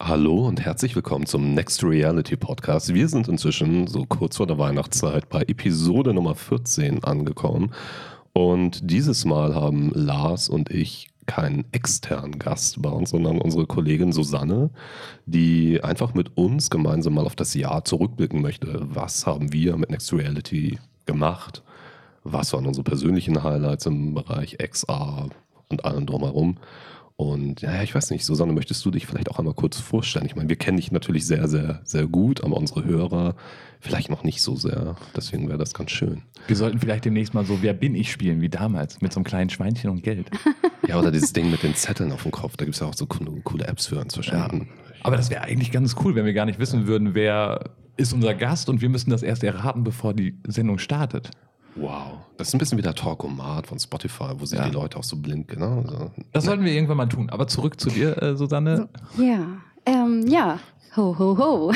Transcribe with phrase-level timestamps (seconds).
[0.00, 2.94] Hallo und herzlich willkommen zum Next Reality Podcast.
[2.94, 7.74] Wir sind inzwischen so kurz vor der Weihnachtszeit bei Episode Nummer 14 angekommen.
[8.32, 14.12] Und dieses Mal haben Lars und ich keinen externen Gast bei uns, sondern unsere Kollegin
[14.12, 14.70] Susanne,
[15.26, 18.80] die einfach mit uns gemeinsam mal auf das Jahr zurückblicken möchte.
[18.80, 21.62] Was haben wir mit Next Reality gemacht?
[22.32, 25.28] Was waren unsere persönlichen Highlights im Bereich XR
[25.68, 26.58] und allem drumherum?
[27.16, 30.26] Und ja, ich weiß nicht, Susanne, möchtest du dich vielleicht auch einmal kurz vorstellen?
[30.26, 33.36] Ich meine, wir kennen dich natürlich sehr, sehr, sehr gut, aber unsere Hörer
[33.80, 34.96] vielleicht noch nicht so sehr.
[35.16, 36.22] Deswegen wäre das ganz schön.
[36.46, 39.24] Wir sollten vielleicht demnächst mal so Wer bin ich spielen, wie damals, mit so einem
[39.24, 40.30] kleinen Schweinchen und Geld.
[40.86, 42.56] Ja, oder dieses Ding mit den Zetteln auf dem Kopf.
[42.58, 44.34] Da gibt es ja auch so coole, coole Apps für inzwischen.
[44.34, 44.50] Ja.
[45.02, 48.34] Aber das wäre eigentlich ganz cool, wenn wir gar nicht wissen würden, wer ist unser
[48.34, 51.30] Gast und wir müssen das erst erraten, bevor die Sendung startet.
[51.76, 52.18] Wow.
[52.38, 54.66] Das ist ein bisschen wie der Talkomat von Spotify, wo sich Ja.
[54.66, 55.82] die Leute auch so blind, genau.
[55.86, 56.10] So.
[56.32, 57.28] Das sollten wir irgendwann mal tun.
[57.30, 58.88] Aber zurück zu dir, äh, Susanne.
[59.18, 59.46] Ja,
[59.84, 60.58] ähm, ja.
[60.96, 61.72] Ho, ho, ho.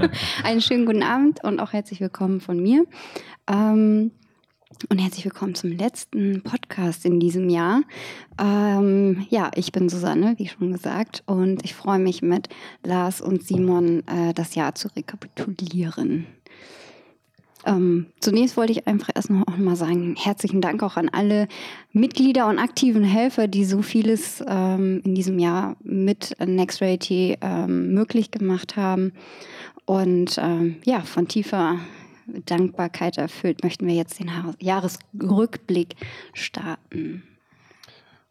[0.44, 2.84] Einen schönen guten Abend und auch herzlich willkommen von mir.
[3.48, 4.10] Ähm,
[4.90, 7.82] und herzlich willkommen zum letzten Podcast in diesem Jahr.
[8.42, 12.48] Ähm, ja, ich bin Susanne, wie schon gesagt, und ich freue mich mit
[12.82, 16.26] Lars und Simon äh, das Jahr zu rekapitulieren.
[17.66, 21.48] Ähm, zunächst wollte ich einfach erst noch mal sagen, herzlichen Dank auch an alle
[21.92, 27.94] Mitglieder und aktiven Helfer, die so vieles ähm, in diesem Jahr mit Next Reality ähm,
[27.94, 29.12] möglich gemacht haben.
[29.86, 31.78] Und ähm, ja, von tiefer
[32.26, 35.96] Dankbarkeit erfüllt möchten wir jetzt den Jahresrückblick
[36.32, 37.22] starten.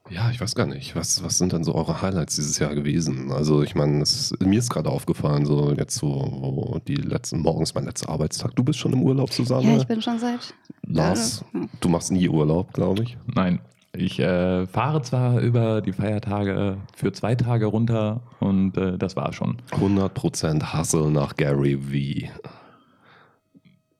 [0.10, 0.96] Ja, ich weiß gar nicht.
[0.96, 3.32] Was, was sind dann so eure Highlights dieses Jahr gewesen?
[3.32, 4.04] Also, ich meine,
[4.40, 8.54] mir ist gerade aufgefallen, so jetzt so wo die letzten, morgens mein letzter Arbeitstag.
[8.56, 9.64] Du bist schon im Urlaub, Susanne?
[9.72, 10.54] Ja, ich bin schon seit.
[10.86, 11.62] Lars, Ja.
[11.80, 13.18] du machst nie Urlaub, glaube ich.
[13.34, 13.60] Nein,
[13.96, 19.32] ich äh, fahre zwar über die Feiertage für zwei Tage runter und äh, das war
[19.32, 22.28] schon 100% Hustle nach Gary V.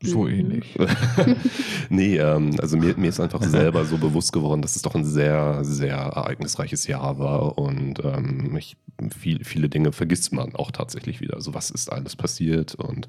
[0.04, 0.30] so Mhm.
[0.30, 0.76] ähnlich.
[1.90, 5.06] nee, ähm, also mir, mir ist einfach selber so bewusst geworden, dass es doch ein
[5.06, 8.78] sehr, sehr ereignisreiches Jahr war und ähm, ich,
[9.18, 11.36] viel, viele Dinge vergisst man auch tatsächlich wieder.
[11.36, 13.08] Also was ist alles passiert und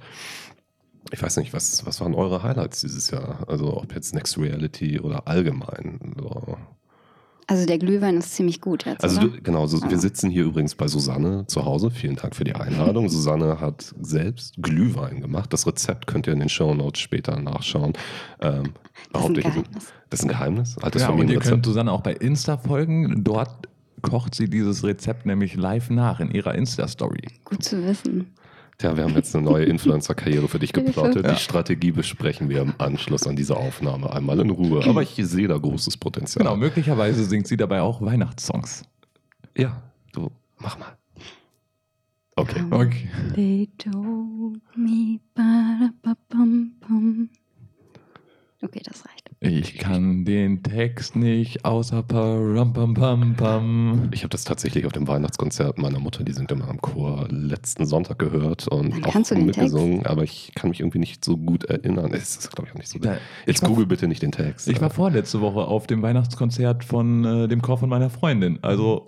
[1.12, 3.44] ich weiß nicht, was, was waren eure Highlights dieses Jahr?
[3.48, 6.00] Also ob jetzt Next Reality oder allgemein.
[6.16, 6.56] So.
[7.46, 9.02] Also der Glühwein ist ziemlich gut jetzt.
[9.04, 9.28] Also oder?
[9.28, 11.90] du, genau, so, wir sitzen hier übrigens bei Susanne zu Hause.
[11.90, 13.08] Vielen Dank für die Einladung.
[13.08, 15.52] Susanne hat selbst Glühwein gemacht.
[15.52, 17.92] Das Rezept könnt ihr in den Shownotes später nachschauen.
[18.40, 18.72] Ähm,
[19.12, 19.92] behaupte ich, Geheimnis.
[20.10, 20.78] das ist ein Geheimnis?
[20.78, 21.66] Altes Ja, und ihr könnt?
[21.66, 23.22] Susanne auch bei Insta folgen.
[23.24, 23.68] Dort
[24.02, 27.28] kocht sie dieses Rezept nämlich live nach in ihrer Insta-Story.
[27.44, 28.32] Gut zu wissen.
[28.78, 31.24] Tja, wir haben jetzt eine neue Influencer-Karriere für dich geplottet.
[31.24, 31.32] Ja.
[31.32, 34.84] Die Strategie besprechen wir im Anschluss an diese Aufnahme einmal in Ruhe.
[34.86, 36.44] Aber ich sehe da großes Potenzial.
[36.44, 38.82] Genau, möglicherweise singt sie dabei auch Weihnachtssongs.
[39.56, 39.82] Ja,
[40.12, 40.96] du, mach mal.
[42.36, 42.64] Okay.
[42.70, 43.08] Okay.
[43.34, 45.20] They told me.
[45.34, 47.30] ba-da-ba-bam-bam.
[48.64, 49.30] Okay, das reicht.
[49.40, 54.08] Ich kann den Text nicht außer param pam pam pam.
[54.12, 57.84] Ich habe das tatsächlich auf dem Weihnachtskonzert meiner Mutter, die sind immer am Chor, letzten
[57.84, 62.12] Sonntag gehört und Dann auch mitgesungen, aber ich kann mich irgendwie nicht so gut erinnern.
[62.14, 62.98] Es ist, glaube ich, auch nicht so.
[62.98, 64.66] Da- Jetzt war- google bitte nicht den Text.
[64.68, 68.58] Ich war vorletzte Woche auf dem Weihnachtskonzert von äh, dem Chor von meiner Freundin.
[68.62, 69.04] Also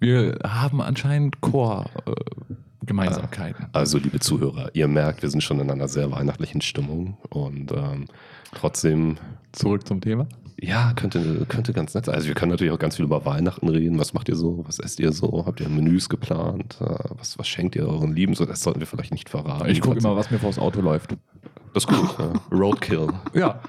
[0.00, 3.66] wir haben anscheinend Chor-Gemeinsamkeiten.
[3.72, 8.06] Also, liebe Zuhörer, ihr merkt, wir sind schon in einer sehr weihnachtlichen Stimmung und ähm,
[8.54, 9.16] trotzdem,
[9.52, 10.26] Zurück zum Thema.
[10.60, 12.14] ja, könnte, könnte ganz nett sein.
[12.14, 13.98] Also, wir können natürlich auch ganz viel über Weihnachten reden.
[13.98, 14.64] Was macht ihr so?
[14.66, 15.44] Was esst ihr so?
[15.46, 16.76] Habt ihr Menüs geplant?
[16.80, 16.84] Äh,
[17.18, 18.34] Was, was schenkt ihr euren Lieben?
[18.34, 19.68] So, das sollten wir vielleicht nicht verraten.
[19.70, 21.16] Ich gucke immer, was mir vors Auto läuft.
[21.74, 22.14] Das ist gut.
[22.18, 22.32] ja.
[22.56, 23.08] Roadkill.
[23.34, 23.60] Ja,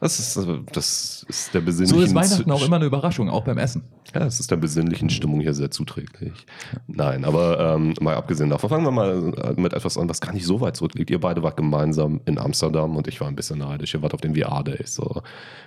[0.00, 3.44] Das ist, äh, das ist der so besinnlichen ist Weihnachten auch immer eine Überraschung, auch
[3.44, 3.82] beim Essen.
[4.14, 6.46] Ja, es ist der besinnlichen Stimmung hier sehr zuträglich.
[6.86, 10.44] Nein, aber ähm, mal abgesehen davon, fangen wir mal mit etwas an, was gar nicht
[10.46, 11.10] so weit zurückliegt.
[11.10, 13.94] Ihr beide wart gemeinsam in Amsterdam und ich war ein bisschen neidisch.
[13.94, 14.94] Ihr wart auf den VR-Days.
[14.94, 15.22] So.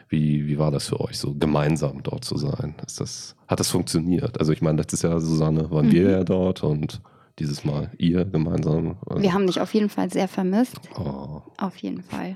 [0.10, 2.76] Wie, wie war das für euch, so gemeinsam dort zu sein?
[2.86, 4.40] Ist das, hat das funktioniert?
[4.40, 7.02] Also ich meine, letztes Jahr, Susanne, waren wir ja dort und
[7.40, 8.98] dieses Mal ihr gemeinsam.
[9.06, 10.80] Also, Wir haben dich auf jeden Fall sehr vermisst.
[10.98, 12.36] oh, Auf jeden Fall.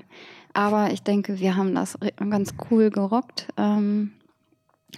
[0.54, 1.98] Aber ich denke, wir haben das
[2.30, 3.48] ganz cool gerockt.
[3.56, 4.12] Ähm,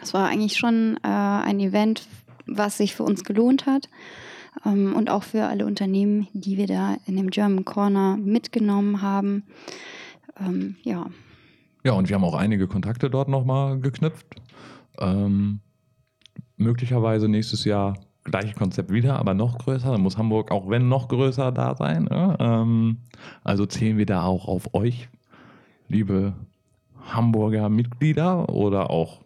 [0.02, 2.08] Es war eigentlich schon äh, ein Event,
[2.46, 3.88] was sich für uns gelohnt hat.
[4.66, 9.44] Ähm, und auch für alle Unternehmen, die wir da in dem German Corner mitgenommen haben.
[10.40, 11.06] Ähm, ja,
[11.84, 14.26] Ja, und wir haben auch einige Kontakte dort nochmal geknüpft.
[14.98, 15.60] Ähm,
[16.56, 19.90] möglicherweise nächstes Jahr gleiche Konzept wieder, aber noch größer.
[19.92, 22.08] Dann muss Hamburg auch wenn noch größer da sein.
[22.10, 22.36] Ja?
[22.40, 22.98] Ähm,
[23.44, 25.08] also zählen wir da auch auf euch,
[25.88, 26.34] liebe
[27.10, 29.20] Hamburger Mitglieder oder auch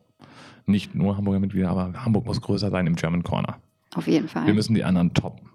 [0.67, 3.59] nicht nur Hamburger Mitglieder, aber Hamburg muss größer sein im German Corner.
[3.95, 4.47] Auf jeden Fall.
[4.47, 5.49] Wir müssen die anderen toppen.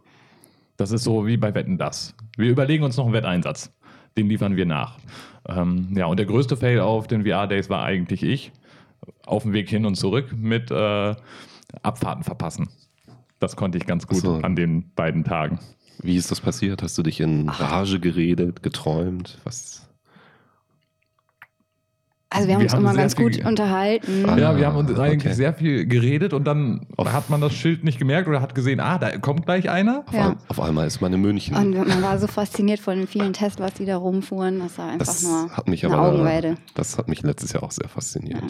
[0.78, 2.16] Das ist so wie bei Wetten das.
[2.36, 3.72] Wir überlegen uns noch einen Wetteinsatz.
[4.18, 4.98] Den liefern wir nach.
[5.48, 8.52] Ähm, ja, und der größte Fail auf den VR-Days war eigentlich ich.
[9.26, 11.16] Auf dem Weg hin und zurück mit äh,
[11.82, 12.70] Abfahrten verpassen.
[13.40, 14.36] Das konnte ich ganz gut so.
[14.36, 15.60] an den beiden Tagen.
[16.02, 16.82] Wie ist das passiert?
[16.82, 19.40] Hast du dich in Rage geredet, geträumt?
[19.44, 19.90] Was?
[22.34, 24.26] Also wir haben wir uns haben immer ganz gut unterhalten.
[24.28, 24.38] Ah.
[24.38, 25.34] Ja, wir haben uns eigentlich okay.
[25.34, 28.80] sehr viel geredet und dann Auf- hat man das Schild nicht gemerkt oder hat gesehen,
[28.80, 30.04] ah, da kommt gleich einer.
[30.08, 30.30] Auf, Ja.
[30.32, 31.56] ein, auf einmal ist man in München.
[31.56, 34.60] Und man war so fasziniert von den vielen Teslas, die da rumfuhren.
[34.60, 36.56] Das war einfach das nur hat mich eine aber Augenweide.
[36.76, 38.44] das hat mich letztes Jahr auch sehr fasziniert.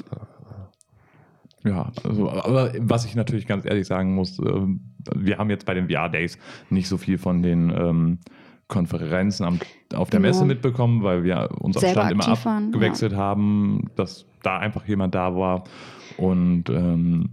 [1.65, 4.81] Ja, also, aber was ich natürlich ganz ehrlich sagen muss, ähm,
[5.15, 6.38] wir haben jetzt bei den VR-Days
[6.69, 8.19] nicht so viel von den ähm,
[8.74, 9.60] Konferenzen am,
[9.94, 10.30] auf der Genau.
[10.30, 14.86] Messe mitbekommen, weil wir unseren Selber Stand immer aktiv waren, abgewechselt haben, dass da einfach
[14.88, 15.64] jemand da war.
[16.18, 17.30] Und ähm,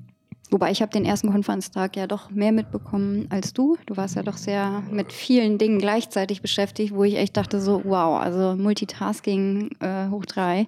[0.51, 3.77] Wobei ich habe den ersten Konferenztag ja doch mehr mitbekommen als du.
[3.87, 7.83] Du warst ja doch sehr mit vielen Dingen gleichzeitig beschäftigt, wo ich echt dachte so,
[7.85, 10.67] wow, also Multitasking äh, hoch drei.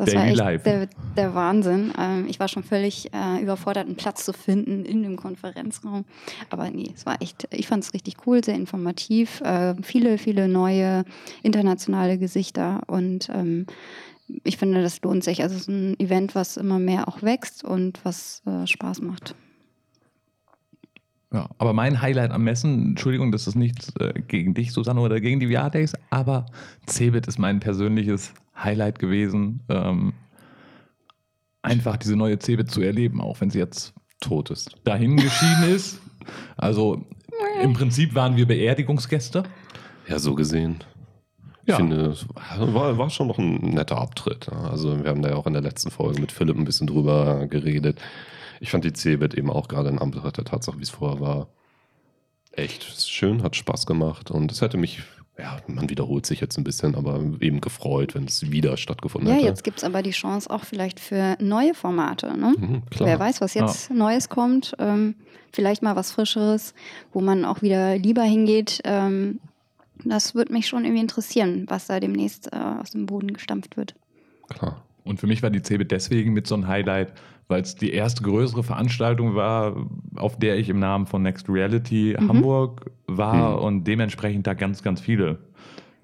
[0.00, 1.92] Das Daily war echt der, der Wahnsinn.
[1.98, 6.06] Ähm, ich war schon völlig äh, überfordert, einen Platz zu finden in dem Konferenzraum.
[6.48, 9.42] Aber nee, es war echt, ich fand es richtig cool, sehr informativ.
[9.42, 11.04] Äh, viele, viele neue
[11.42, 13.66] internationale Gesichter und ähm,
[14.42, 15.42] ich finde, das lohnt sich.
[15.42, 19.34] Also es ist ein Event, was immer mehr auch wächst und was äh, Spaß macht.
[21.30, 25.20] ja, aber mein Highlight am Messen, Entschuldigung, das ist nichts äh, gegen dich, Susanne, oder
[25.20, 26.46] gegen die VR-Days, aber
[26.86, 29.62] Cebit ist mein persönliches Highlight gewesen.
[29.68, 30.12] Ähm,
[31.62, 34.76] einfach diese neue Cebit zu erleben, auch wenn sie jetzt Tot ist.
[34.84, 36.00] dahin geschieden ist.
[36.56, 37.04] Also
[37.62, 39.42] im Prinzip waren wir Beerdigungsgäste.
[40.08, 40.78] Ja, so gesehen.
[41.62, 41.76] Ich Ja.
[41.76, 42.26] finde, es
[42.58, 44.48] war, war schon noch ein netter Abtritt.
[44.50, 47.46] Also wir haben da ja auch in der letzten Folge mit Philipp ein bisschen drüber
[47.46, 48.00] geredet.
[48.60, 51.48] Ich fand die Cebit eben auch gerade in Anbetracht der Tatsache, wie es vorher war,
[52.52, 55.02] echt schön, hat Spaß gemacht und es hätte mich,
[55.40, 59.36] ja, man wiederholt sich jetzt ein bisschen, aber eben gefreut, wenn es wieder stattgefunden Ja,
[59.36, 59.46] hätte.
[59.46, 62.36] jetzt gibt es aber die Chance auch vielleicht für neue Formate.
[62.36, 62.54] Ne?
[62.58, 63.08] Mhm, klar.
[63.08, 64.74] Wer weiß, was jetzt Neues kommt.
[64.78, 65.14] Ähm,
[65.52, 66.74] vielleicht mal was Frischeres,
[67.12, 68.80] wo man auch wieder lieber hingeht.
[68.84, 69.40] Ähm,
[70.04, 73.94] das würde mich schon irgendwie interessieren, was da demnächst äh, aus dem Boden gestampft wird.
[74.48, 74.82] Klar.
[75.04, 77.12] Und für mich war die Cebit deswegen mit so ein Highlight,
[77.50, 79.74] weil es die erste größere Veranstaltung war,
[80.16, 82.28] auf der ich im Namen von Next Reality Mhm.
[82.28, 83.64] Hamburg war Mhm.
[83.64, 85.38] und dementsprechend da ganz, ganz viele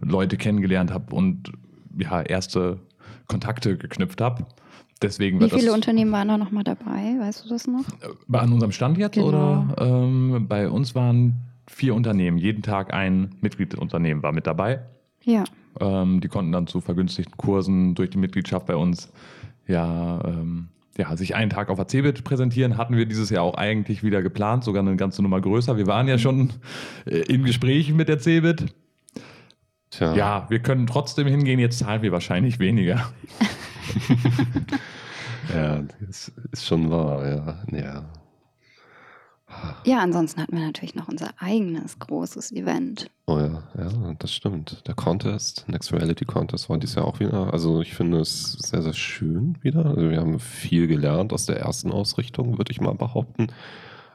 [0.00, 1.52] Leute kennengelernt habe und
[1.98, 2.80] ja, erste
[3.28, 4.44] Kontakte geknüpft habe.
[5.02, 7.16] Deswegen Wie viele das Unternehmen waren da nochmal dabei?
[7.20, 7.84] Weißt du das noch?
[8.28, 9.28] Bei an unserem Stand jetzt Genau.
[9.28, 9.76] oder?
[9.78, 11.34] Ähm, bei uns waren
[11.66, 12.38] vier Unternehmen.
[12.38, 14.80] Jeden Tag ein Mitgliedsunternehmen war mit dabei.
[15.22, 15.44] Ja.
[15.80, 19.12] Ähm, die konnten dann zu vergünstigten Kursen durch die Mitgliedschaft bei uns
[19.66, 22.76] ja, ähm, ja, sich einen Tag auf der CeBIT präsentieren.
[22.76, 25.76] Hatten wir dieses Jahr auch eigentlich wieder geplant, sogar eine ganze Nummer größer.
[25.76, 26.52] Wir waren ja schon
[27.04, 28.66] äh, in Gesprächen mit der CeBIT.
[29.90, 30.14] Tja.
[30.14, 33.12] Ja, wir können trotzdem hingehen, jetzt zahlen wir wahrscheinlich weniger.
[35.54, 37.78] Ja, das ist schon wahr, ja.
[37.78, 38.04] ja.
[39.84, 43.08] Ja, ansonsten hatten wir natürlich noch unser eigenes großes Event.
[43.26, 44.82] Oh ja, ja, das stimmt.
[44.86, 47.52] Der Contest, Next Reality Contest war dieses Jahr auch wieder.
[47.52, 49.86] Also ich finde es sehr, sehr schön wieder.
[49.86, 53.48] Also wir haben viel gelernt aus der ersten Ausrichtung, würde ich mal behaupten.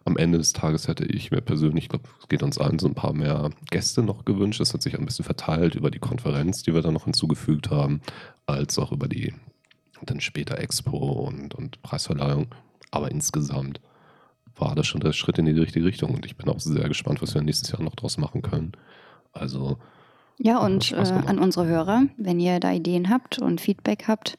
[0.03, 2.87] Am Ende des Tages hätte ich mir persönlich, ich glaube, es geht uns allen so
[2.87, 4.59] ein paar mehr Gäste noch gewünscht.
[4.59, 8.01] Das hat sich ein bisschen verteilt über die Konferenz, die wir dann noch hinzugefügt haben,
[8.45, 9.33] als auch über die
[10.03, 12.47] dann später Expo und, und Preisverleihung.
[12.89, 13.79] Aber insgesamt
[14.55, 17.21] war das schon der Schritt in die richtige Richtung und ich bin auch sehr gespannt,
[17.21, 18.71] was wir nächstes Jahr noch draus machen können.
[19.33, 19.77] Also,
[20.37, 24.37] Ja, und äh, an unsere Hörer, wenn ihr da Ideen habt und Feedback habt,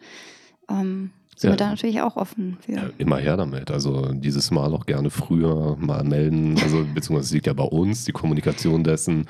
[0.71, 1.53] ähm, sind Ja.
[1.55, 2.73] wir da natürlich auch offen für.
[2.73, 3.71] Ja, immer her damit.
[3.71, 6.57] Also dieses Mal auch gerne früher mal melden.
[6.63, 9.27] Also beziehungsweise es liegt ja bei uns die Kommunikation dessen.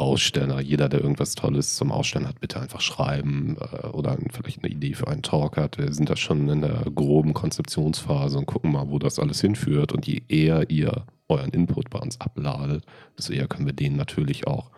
[0.00, 4.72] Aussteller, jeder, der irgendwas Tolles zum Ausstellen hat, bitte einfach schreiben äh, oder vielleicht eine
[4.72, 5.76] Idee für einen Talk hat.
[5.76, 9.92] Wir sind da schon in der groben Konzeptionsphase und gucken mal, wo das alles hinführt.
[9.92, 12.84] Und je eher ihr euren Input bei uns abladet,
[13.18, 14.70] desto eher können wir den natürlich auch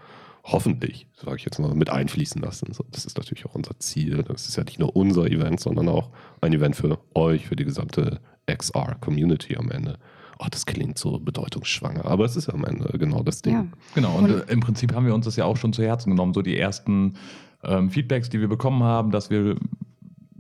[0.43, 2.73] hoffentlich, sage ich jetzt mal, mit einfließen lassen.
[2.91, 4.25] Das ist natürlich auch unser Ziel.
[4.25, 6.11] Das ist ja nicht nur unser Event, sondern auch
[6.41, 9.99] ein Event für euch, für die gesamte XR-Community am Ende.
[10.43, 13.55] Oh, das klingt so bedeutungsschwanger, aber es ist ja am Ende genau das Ding.
[13.55, 13.67] Ja.
[13.95, 16.11] Genau, und, Und- äh, im Prinzip haben wir uns das ja auch schon zu Herzen
[16.11, 16.35] genommen.
[16.35, 17.15] So die ersten
[17.63, 19.55] ähm, Feedbacks, die wir bekommen haben, dass wir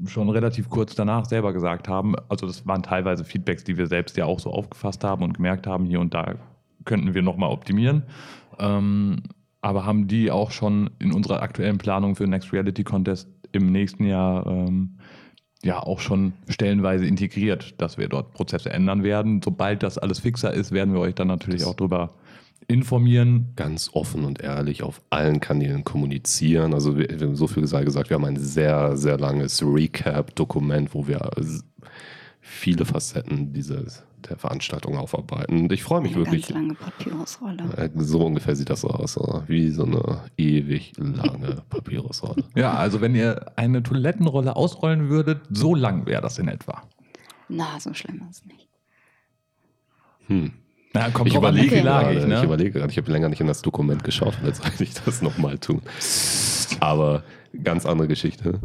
[0.06, 4.16] schon relativ kurz danach selber gesagt haben, also das waren teilweise Feedbacks, die wir selbst
[4.16, 6.35] ja auch so aufgefasst haben und gemerkt haben, hier und da
[6.85, 8.02] könnten wir nochmal optimieren.
[8.59, 9.23] Ähm,
[9.61, 13.71] aber haben die auch schon in unserer aktuellen Planung für den Next Reality Contest im
[13.71, 14.97] nächsten Jahr ähm,
[15.64, 19.40] ja auch schon stellenweise integriert, dass wir dort Prozesse ändern werden.
[19.45, 22.11] Sobald das alles fixer ist, werden wir euch dann natürlich Das- auch drüber
[22.69, 23.49] informieren.
[23.57, 26.73] ganz offen und ehrlich auf allen Kanälen kommunizieren.
[26.75, 31.31] Also wir, so viel gesagt, wir haben ein sehr, sehr langes Recap-Dokument, wo wir
[32.45, 35.61] viele Facetten dieses, der Veranstaltung aufarbeiten.
[35.63, 36.49] Und ich freue mich Eine wirklich.
[36.49, 37.63] ganz lange Papyrusrolle.
[37.77, 42.45] Äh, So ungefähr sieht das aus, so, wie so eine ewig lange Papyrusrolle.
[42.57, 46.83] Ja, also wenn ihr eine Toilettenrolle ausrollen würdet, so lang wäre das in etwa.
[47.49, 48.69] Na, so schlimm ist es nicht.
[50.27, 50.53] Hm.
[50.95, 52.43] Na, kommt Ich überlege lag gerade, ich, ich ne?
[52.45, 55.59] überlege gerade, ich habe länger nicht in das Dokument geschaut, jetzt sollte ich das nochmal
[55.59, 55.81] tun.
[56.81, 57.23] Aber
[57.63, 58.59] ganz andere Geschichte.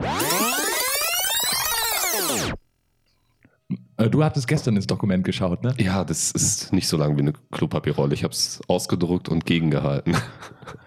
[3.97, 5.73] Du hattest gestern ins Dokument geschaut, ne?
[5.79, 8.13] Ja, das ist nicht so lang wie eine Klopapierrolle.
[8.13, 10.15] Ich habe es ausgedruckt und gegengehalten.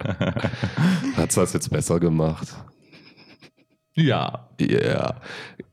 [1.17, 2.47] Hat es das jetzt besser gemacht?
[3.95, 4.49] Ja.
[4.61, 5.17] Ja,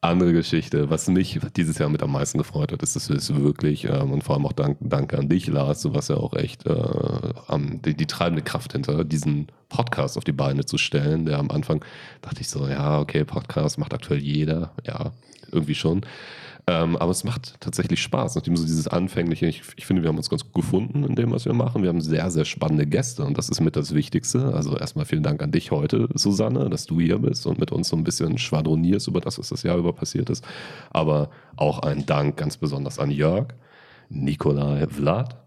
[0.02, 0.90] andere Geschichte.
[0.90, 4.12] Was mich dieses Jahr mit am meisten gefreut hat, ist, dass wir es wirklich, ähm,
[4.12, 7.34] und vor allem auch dank, danke an dich, Lars, du warst ja auch echt äh,
[7.48, 11.26] am, die, die treibende Kraft hinter, diesen Podcast auf die Beine zu stellen.
[11.26, 11.86] Der am Anfang
[12.22, 14.72] dachte ich so, ja, okay, Podcast macht aktuell jeder.
[14.86, 15.12] Ja,
[15.52, 16.02] irgendwie schon.
[16.70, 20.18] Ähm, aber es macht tatsächlich Spaß, nachdem so dieses anfängliche, ich, ich finde, wir haben
[20.18, 21.82] uns ganz gut gefunden in dem, was wir machen.
[21.82, 24.54] Wir haben sehr, sehr spannende Gäste und das ist mit das Wichtigste.
[24.54, 27.88] Also erstmal vielen Dank an dich heute, Susanne, dass du hier bist und mit uns
[27.88, 30.46] so ein bisschen schwadronierst über das, was das Jahr über passiert ist.
[30.90, 33.48] Aber auch ein Dank ganz besonders an Jörg,
[34.10, 35.38] Nikolai, Vlad,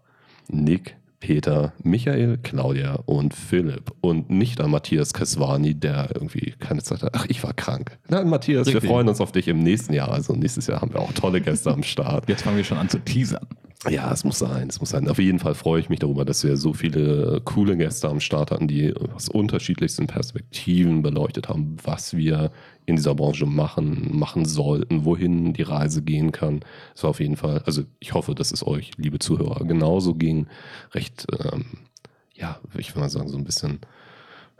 [0.49, 3.93] Nick, Peter, Michael, Claudia und Philipp.
[4.01, 7.11] Und nicht an Matthias Keswani, der irgendwie keine Zeit hat.
[7.13, 7.97] Ach, ich war krank.
[8.09, 8.89] Nein, Matthias, wir Richtig.
[8.89, 10.11] freuen uns auf dich im nächsten Jahr.
[10.11, 12.27] Also nächstes Jahr haben wir auch tolle Gäste am Start.
[12.27, 13.47] Jetzt fangen wir schon an zu teasern.
[13.89, 15.09] Ja, es muss sein, es muss sein.
[15.09, 18.51] Auf jeden Fall freue ich mich darüber, dass wir so viele coole Gäste am Start
[18.51, 22.51] hatten, die aus unterschiedlichsten Perspektiven beleuchtet haben, was wir
[22.91, 26.61] in dieser Branche machen, machen sollten, wohin die Reise gehen kann.
[26.95, 30.47] Es war auf jeden Fall, also ich hoffe, dass es euch, liebe Zuhörer, genauso ging.
[30.93, 31.65] Recht, ähm,
[32.35, 33.79] ja, ich will mal sagen, so ein bisschen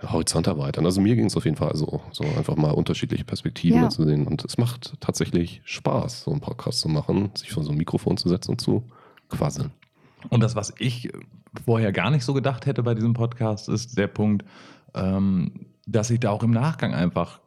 [0.02, 0.86] Horizont erweitern.
[0.86, 3.90] Also mir ging es auf jeden Fall so, so einfach mal unterschiedliche Perspektiven Ja.
[3.90, 4.26] zu sehen.
[4.26, 8.18] Und es macht tatsächlich Spaß, so einen Podcast zu machen, sich vor so ein Mikrofon
[8.18, 8.84] zu setzen und zu
[9.30, 9.72] quasseln.
[10.30, 11.10] Und das, was ich
[11.66, 14.44] vorher gar nicht so gedacht hätte bei diesem Podcast, ist der Punkt,
[14.96, 17.40] ähm, dass sich da auch im Nachgang einfach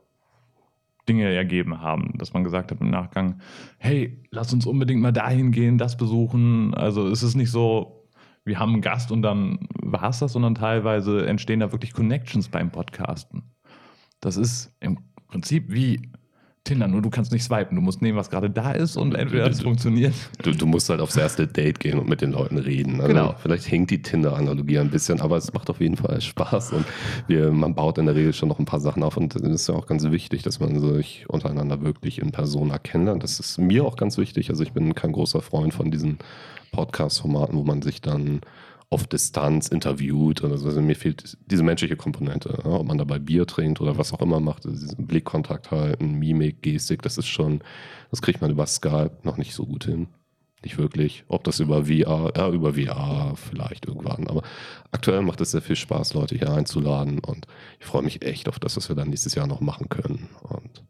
[1.09, 3.41] Dinge ergeben haben, dass man gesagt hat im Nachgang,
[3.79, 6.75] hey, lass uns unbedingt mal dahin gehen, das besuchen.
[6.75, 8.09] Also es ist nicht so,
[8.45, 12.49] wir haben einen Gast und dann war es das, sondern teilweise entstehen da wirklich Connections
[12.49, 13.55] beim Podcasten.
[14.21, 16.11] Das ist im Prinzip wie
[16.65, 17.77] Tinder, nur du kannst nicht swipen.
[17.77, 20.15] Du musst nehmen, was gerade da ist und entweder es funktioniert.
[20.43, 22.95] Du, du musst halt aufs erste Date gehen und mit den Leuten reden.
[23.03, 23.35] Also Genau.
[23.39, 26.87] Vielleicht hinkt die Tinder-Analogie ein bisschen, aber es macht auf jeden Fall Spaß und
[27.27, 29.69] wir, man baut in der Regel schon noch ein paar Sachen auf und es ist
[29.69, 33.23] ja auch ganz wichtig, dass man sich untereinander wirklich in Persona kennenlernt.
[33.23, 34.49] Das ist mir auch ganz wichtig.
[34.49, 36.19] Also ich bin kein großer Freund von diesen
[36.73, 38.41] Podcast-Formaten, wo man sich dann
[38.91, 40.67] auf Distanz interviewt oder so.
[40.69, 42.59] Also mir fehlt diese menschliche Komponente.
[42.65, 42.71] Ja?
[42.71, 46.63] Ob man dabei Bier trinkt oder was auch immer macht, also diesen Blickkontakt halten, Mimik,
[46.63, 47.61] Gestik, das ist schon,
[48.11, 50.09] das kriegt man über Skype noch nicht so gut hin.
[50.63, 51.25] Nicht wirklich.
[51.29, 54.27] Ob das über VR, ja, über VR vielleicht irgendwann.
[54.29, 54.43] Aber
[54.93, 57.19] aktuell macht es sehr viel Spaß, Leute hier einzuladen.
[57.19, 57.47] Und
[57.81, 60.29] ich freue mich echt auf das, was wir dann nächstes Jahr noch machen können.
[60.43, 60.83] Und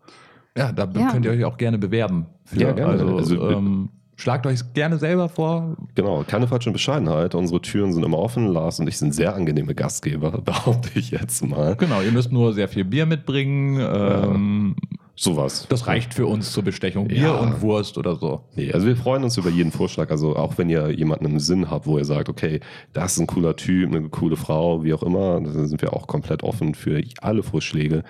[0.56, 1.10] Ja, da Ja.
[1.10, 2.26] könnt ihr euch auch gerne bewerben.
[2.44, 2.60] Für.
[2.60, 2.92] Ja, gerne.
[2.92, 5.76] Also, Also, ähm, schlagt euch gerne selber vor.
[5.94, 7.34] genau, keine falsche Bescheidenheit.
[7.34, 8.46] Unsere Türen sind immer offen.
[8.48, 11.76] Lars und ich sind sehr angenehme Gastgeber, behaupte ich jetzt mal.
[11.76, 13.78] Genau, ihr müsst nur sehr viel Bier mitbringen.
[13.80, 14.76] Ähm,
[15.16, 15.66] Sowas.
[15.68, 17.06] Das reicht für uns zur Bestechung.
[17.06, 17.34] Bier Ja.
[17.34, 18.40] und Wurst oder so.
[18.56, 20.10] Nee, also wir freuen uns über jeden Vorschlag.
[20.10, 22.58] Also auch wenn ihr jemanden im Sinn habt, wo ihr sagt, okay,
[22.94, 26.08] das ist ein cooler Typ, eine coole Frau, wie auch immer, da sind wir auch
[26.08, 28.02] komplett offen für alle Vorschläge.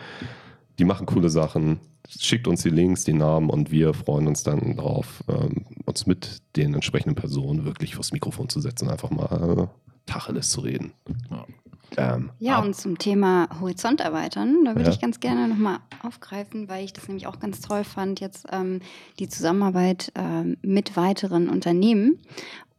[0.79, 1.79] Die machen coole Sachen.
[2.09, 6.43] Schickt uns die Links, die Namen und wir freuen uns dann darauf, ähm, uns mit
[6.57, 9.67] den entsprechenden Personen wirklich vors Mikrofon zu setzen, einfach mal äh,
[10.07, 10.93] Tacheles zu reden.
[11.31, 11.47] Ja.
[11.97, 14.91] Ähm, Ja, und zum Thema Horizont erweitern, da würde Ja.
[14.95, 18.81] ich ganz gerne nochmal aufgreifen, weil ich das nämlich auch ganz toll fand, jetzt ähm,
[19.19, 22.19] die Zusammenarbeit ähm, mit weiteren Unternehmen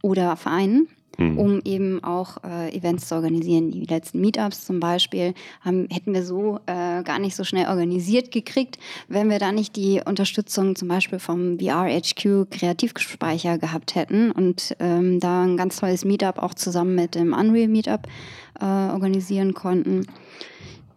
[0.02, 1.38] oder Vereinen, hm.
[1.38, 3.70] um eben auch äh, Events zu organisieren.
[3.70, 8.30] Die letzten Meetups zum Beispiel haben, hätten wir so äh, gar nicht so schnell organisiert
[8.30, 14.76] gekriegt, wenn wir da nicht die Unterstützung zum Beispiel vom VRHQ Kreativspeicher gehabt hätten und
[14.80, 18.06] ähm, da ein ganz tolles Meetup auch zusammen mit dem Unreal Meetup
[18.60, 20.06] äh, organisieren konnten.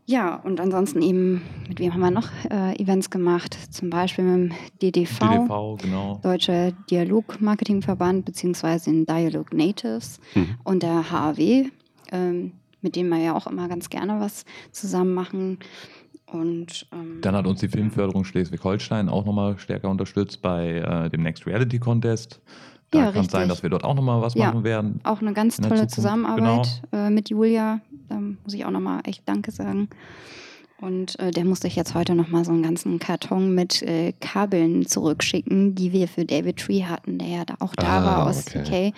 [0.09, 3.55] Ja, und ansonsten eben, mit wem haben wir noch äh, Events gemacht?
[3.71, 5.19] Zum Beispiel mit dem DDV.
[5.19, 6.19] DDV, genau.
[6.23, 10.47] Deutscher Dialog-Marketing-Verband beziehungsweise den Dialog Natives Mhm.
[10.63, 11.69] und der HAW,
[12.11, 15.59] ähm, mit dem wir ja auch immer ganz gerne was zusammen machen.
[16.25, 21.21] Und ähm, Dann hat uns die Filmförderung Schleswig-Holstein auch nochmal stärker unterstützt bei äh, dem
[21.21, 22.41] Next Reality Contest.
[22.91, 24.47] Da Ja, kann es sein, dass wir dort auch nochmal was Ja.
[24.47, 25.01] machen werden.
[25.03, 27.81] auch eine ganz tolle Zukunft, Zusammenarbeit äh, mit Julia.
[28.09, 29.89] Da muss ich auch nochmal echt Danke sagen.
[30.81, 34.85] Und äh, der musste ich jetzt heute nochmal so einen ganzen Karton mit äh, Kabeln
[34.85, 38.45] zurückschicken, die wir für David Tree hatten, der ja da auch da Ah, war aus
[38.55, 38.93] okay.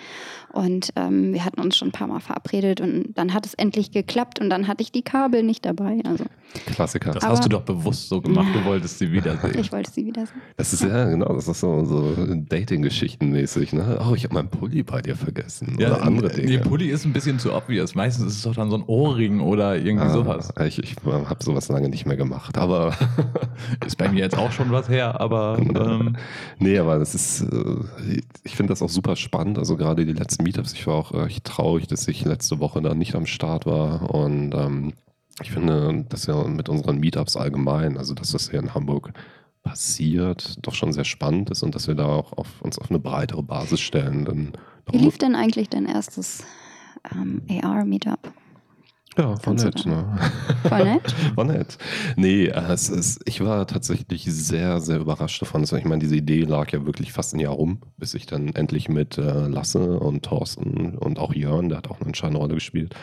[0.52, 0.56] UK.
[0.56, 3.90] Und ähm, wir hatten uns schon ein paar Mal verabredet und dann hat es endlich
[3.90, 5.98] geklappt und dann hatte ich die Kabel nicht dabei.
[6.04, 6.24] Also
[6.66, 7.12] Klassiker.
[7.12, 9.58] Das Aber- hast du doch bewusst so gemacht, du wolltest sie wiedersehen.
[9.58, 10.40] ich wollte sie wieder sehen.
[10.58, 12.14] Das ist ja genau, das ist so, so
[12.48, 13.72] Dating-Geschichten mäßig.
[13.72, 13.98] Ne?
[14.08, 15.74] Oh, ich habe meinen Pulli bei dir vergessen.
[15.76, 16.58] oder andere Nee, Dinge.
[16.58, 17.94] Pulli ist ein bisschen zu obvious.
[17.94, 20.54] Meistens ist es doch dann so ein Ohrring oder irgendwie sowas.
[20.56, 22.58] Ah, ich ich habe sowas lange nicht mehr gemacht.
[22.58, 22.94] Aber
[23.86, 26.16] Ist bei mir jetzt auch schon was her, aber ähm,
[26.58, 29.58] nee, aber das ist, äh, ich finde das auch super spannend.
[29.58, 32.94] Also gerade die letzten Meetups, ich war auch echt traurig, dass ich letzte Woche da
[32.94, 34.14] nicht am Start war.
[34.14, 34.92] Und ähm,
[35.40, 39.12] ich finde, dass wir mit unseren Meetups allgemein, also dass das hier in Hamburg
[39.62, 42.98] passiert, doch schon sehr spannend ist und dass wir da auch auf, uns auf eine
[42.98, 44.24] breitere Basis stellen.
[44.24, 44.52] Denn
[44.90, 46.44] Wie lief denn eigentlich dein erstes
[47.12, 48.32] ähm, AR-Meetup?
[49.18, 49.86] Ja, war nett.
[49.86, 50.18] Ne?
[50.68, 51.14] Voll nett.
[51.36, 51.78] War nett.
[52.16, 55.64] Nee, es ist, ich war tatsächlich sehr, sehr überrascht davon.
[55.64, 58.88] Ich meine, diese Idee lag ja wirklich fast ein Jahr rum, bis ich dann endlich
[58.88, 62.94] mit äh, Lasse und Thorsten und auch Jörn, der hat auch eine entscheidende Rolle gespielt,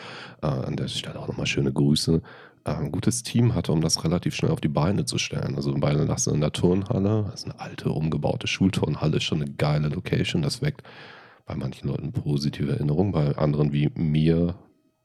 [0.42, 2.22] äh, an der Stelle auch nochmal schöne Grüße,
[2.64, 5.54] äh, ein gutes Team hatte, um das relativ schnell auf die Beine zu stellen.
[5.56, 9.50] Also bei Lasse in der Turnhalle, das ist eine alte, umgebaute Schulturnhalle, ist schon eine
[9.52, 10.82] geile Location, das weckt
[11.46, 14.54] bei manchen Leuten positive Erinnerungen, bei anderen wie mir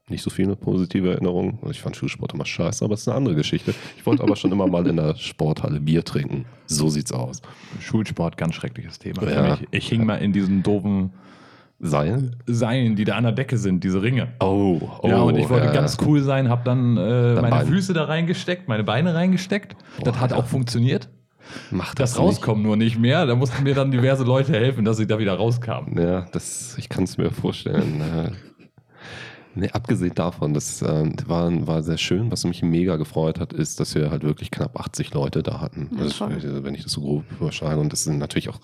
[0.08, 1.54] nicht so viele positive Erinnerungen.
[1.62, 3.74] Also Ich fand Schulsport immer scheiße, aber es ist eine andere Geschichte.
[3.96, 6.44] Ich wollte aber schon immer mal in der Sporthalle Bier trinken.
[6.66, 7.42] So sieht's aus.
[7.80, 9.50] Schulsport, ganz schreckliches Thema für Ja.
[9.50, 9.66] mich.
[9.72, 11.10] Ich hing mal in diesen doofen
[11.78, 12.36] Seilen?
[12.46, 14.28] Seilen, die da an der Decke sind, diese Ringe.
[14.40, 15.08] Oh, oh.
[15.08, 15.72] ja, und ich wollte ja.
[15.72, 17.66] ganz cool sein, habe dann äh, meine Bein.
[17.66, 19.76] Füße da reingesteckt, meine Beine reingesteckt.
[20.02, 20.38] das Boah, hat ja.
[20.38, 21.10] auch funktioniert.
[21.70, 23.26] Mach Das das, Rauskommen nur nicht mehr.
[23.26, 25.90] Da mussten mir dann diverse Leute helfen, dass ich da wieder rauskam.
[25.90, 25.98] nicht.
[26.02, 28.02] Ja, das, ich kann es mir vorstellen.
[29.58, 32.30] Nee, abgesehen davon, das äh, war, war sehr schön.
[32.30, 35.90] Was mich mega gefreut hat, ist, dass wir halt wirklich knapp 80 Leute da hatten.
[35.96, 37.80] Ja, also, wenn ich das so grob überschlage.
[37.80, 38.60] Und das sind natürlich auch,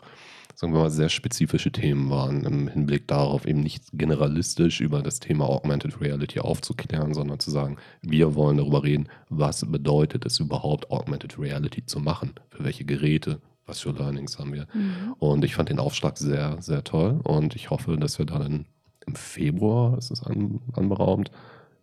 [0.54, 5.18] sagen wir mal, sehr spezifische Themen waren, im Hinblick darauf, eben nicht generalistisch über das
[5.18, 10.90] Thema Augmented Reality aufzuklären, sondern zu sagen, wir wollen darüber reden, was bedeutet es überhaupt,
[10.90, 12.34] Augmented Reality zu machen?
[12.50, 13.40] Für welche Geräte?
[13.64, 14.66] Was für Learnings haben wir?
[14.74, 15.14] Mhm.
[15.18, 17.20] Und ich fand den Aufschlag sehr, sehr toll.
[17.22, 18.66] Und ich hoffe, dass wir dann
[19.06, 21.30] im Februar, ist es an, anberaumt,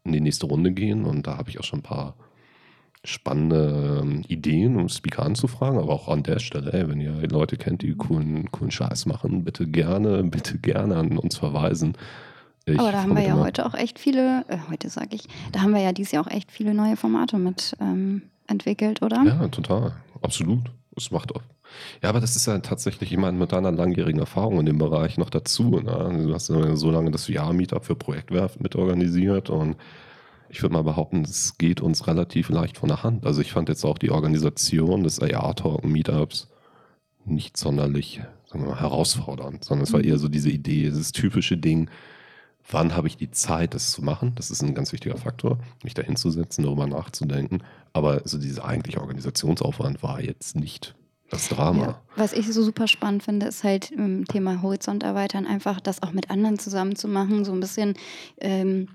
[0.03, 1.05] in die nächste Runde gehen.
[1.05, 2.15] Und da habe ich auch schon ein paar
[3.03, 5.79] spannende ähm, Ideen, um Speaker anzufragen.
[5.79, 9.43] Aber auch an der Stelle, ey, wenn ihr Leute kennt, die coolen, coolen Scheiß machen,
[9.43, 11.97] bitte gerne, bitte gerne an uns verweisen.
[12.65, 15.61] Ich Aber da haben wir ja heute auch echt viele, äh, heute sage ich, da
[15.61, 19.23] haben wir ja dieses Jahr auch echt viele neue Formate mit ähm, entwickelt, oder?
[19.23, 19.93] Ja, total.
[20.21, 20.69] Absolut.
[20.99, 21.41] Es macht auch.
[22.01, 25.29] Ja, aber das ist ja tatsächlich immer mit deiner langjährigen Erfahrung in dem Bereich noch
[25.29, 25.79] dazu.
[25.79, 26.25] Ne?
[26.25, 29.75] Du hast ja so lange das VR-Meetup für Projektwerft mitorganisiert und
[30.49, 33.25] ich würde mal behaupten, es geht uns relativ leicht von der Hand.
[33.25, 36.49] Also ich fand jetzt auch die Organisation des AR-Talk-Meetups
[37.25, 41.57] nicht sonderlich sagen wir mal, herausfordernd, sondern es war eher so diese Idee, dieses typische
[41.57, 41.89] Ding,
[42.69, 44.33] wann habe ich die Zeit, das zu machen?
[44.35, 47.63] Das ist ein ganz wichtiger Faktor, mich da hinzusetzen, darüber nachzudenken.
[47.93, 50.95] Aber so dieser eigentliche Organisationsaufwand war jetzt nicht
[51.29, 51.81] das Drama.
[51.81, 52.01] Ja.
[52.15, 56.11] Was ich so super spannend finde, ist halt im Thema Horizont erweitern, einfach das auch
[56.11, 57.93] mit anderen zusammen zu machen, so ein bisschen
[58.39, 58.87] ähm,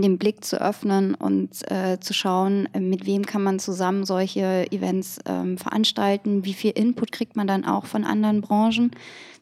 [0.00, 5.18] den Blick zu öffnen und äh, zu schauen, mit wem kann man zusammen solche Events
[5.26, 8.92] ähm, veranstalten, wie viel Input kriegt man dann auch von anderen Branchen.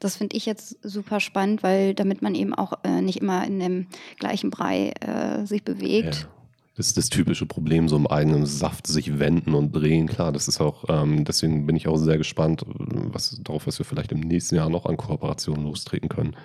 [0.00, 3.60] Das finde ich jetzt super spannend, weil damit man eben auch äh, nicht immer in
[3.60, 3.86] dem
[4.18, 6.14] gleichen Brei äh, sich bewegt.
[6.14, 6.28] Ja.
[6.76, 10.06] Das ist das typische Problem, so im eigenen Saft sich wenden und drehen.
[10.06, 13.84] Klar, das ist auch, ähm, deswegen bin ich auch sehr gespannt was, darauf, was wir
[13.84, 16.36] vielleicht im nächsten Jahr noch an Kooperationen lostreten können.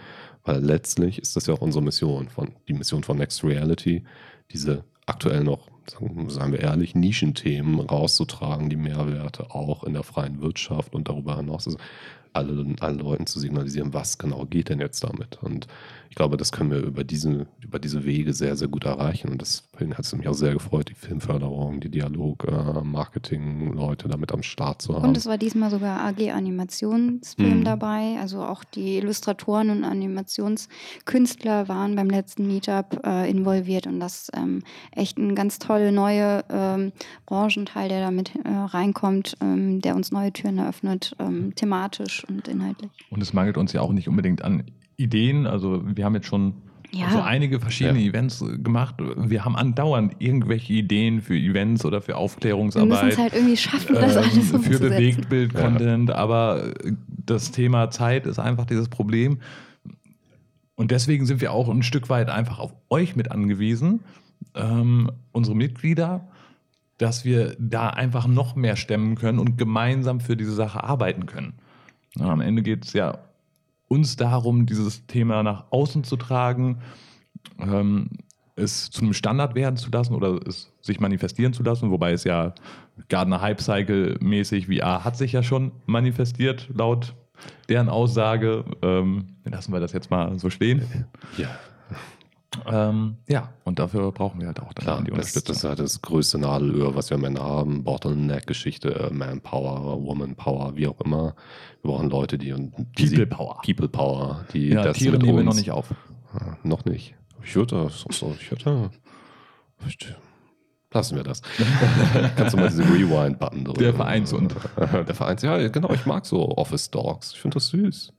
[0.46, 4.04] Weil letztlich ist das ja auch unsere Mission, von, die Mission von Next Reality,
[4.52, 5.68] diese aktuell noch,
[6.28, 11.68] sagen, wir ehrlich, Nischenthemen rauszutragen, die Mehrwerte auch in der freien Wirtschaft und darüber hinaus.
[11.68, 11.80] Also
[12.36, 15.40] allen, allen Leuten zu signalisieren, was genau geht denn jetzt damit.
[15.42, 15.68] Und
[16.10, 19.30] ich glaube, das können wir über diese, über diese Wege sehr, sehr gut erreichen.
[19.30, 24.32] Und deswegen hat es mich auch sehr gefreut, die Filmförderung, die Dialog, äh, Marketing-Leute damit
[24.32, 25.10] am Start zu haben.
[25.10, 27.64] Und es war diesmal sogar AG Animationsfilm Mhm.
[27.66, 28.18] dabei.
[28.22, 34.64] Also auch die Illustratoren und Animationskünstler waren beim letzten Meetup äh, involviert und das ähm,
[34.92, 36.92] echt ein ganz tolle neue ähm,
[37.26, 42.92] Branchenteil, der damit äh, reinkommt, ähm, der uns neue Türen eröffnet, ähm, thematisch und inhaltlich.
[43.10, 44.64] Und es mangelt uns ja auch nicht unbedingt an
[44.98, 45.46] Ideen.
[45.48, 46.54] Also wir haben jetzt schon
[46.92, 47.10] Ja.
[47.12, 48.10] so einige verschiedene Ja.
[48.10, 48.96] Events äh, gemacht.
[49.18, 53.14] Wir haben andauernd irgendwelche Ideen für Events oder für Wir müssen Aufklärungsarbeit.
[53.14, 54.90] es halt irgendwie schaffen, das ähm, alles für umzusetzen.
[54.90, 59.40] Bewegtbild-Content, aber äh, das Thema Zeit ist einfach dieses Problem.
[60.76, 64.02] Und deswegen sind wir auch ein Stück weit einfach auf euch mit angewiesen,
[64.56, 66.28] ähm, unsere Mitglieder,
[66.98, 71.54] dass wir da einfach noch mehr stemmen können und gemeinsam für diese Sache arbeiten können.
[72.16, 73.20] Ja, am Ende geht es ja
[73.88, 76.80] uns darum, dieses Thema nach außen zu tragen,
[77.60, 78.10] ähm,
[78.56, 82.24] es zu einem Standard werden zu lassen oder es sich manifestieren zu lassen, wobei es
[82.24, 82.54] ja
[83.10, 87.16] Gardner Hype Cycle mäßig VR hat sich ja schon manifestiert, laut
[87.68, 88.64] deren Aussage.
[88.82, 91.06] Ähm, lassen wir das jetzt mal so stehen.
[91.38, 91.50] Ja,
[92.68, 94.98] Ähm, ja, und dafür brauchen wir halt auch dann klar.
[95.00, 95.48] die Das, Unterstützung.
[95.48, 97.84] das ist halt das größte Nadelöhr, was wir am Ende haben.
[97.84, 101.36] Bottleneck-Geschichte, äh, Manpower, Womanpower, wie auch immer.
[101.82, 103.62] Wir brauchen Leute, die und die People Power.
[103.66, 105.94] People Power, die ja, das Tiere mit nehmen wir noch nicht auf.
[106.34, 107.16] Ah, noch nicht.
[107.44, 107.90] Ich würde
[108.40, 108.92] ich würde.
[110.92, 111.42] Lassen wir das.
[112.38, 113.80] Kannst du mal diesen Rewind-Button drücken?
[113.82, 114.56] Der Vereinshund.
[114.78, 115.92] Der Vereins, ja, genau.
[115.92, 117.34] Ich mag so Office Dogs.
[117.34, 118.14] Ich finde das süß.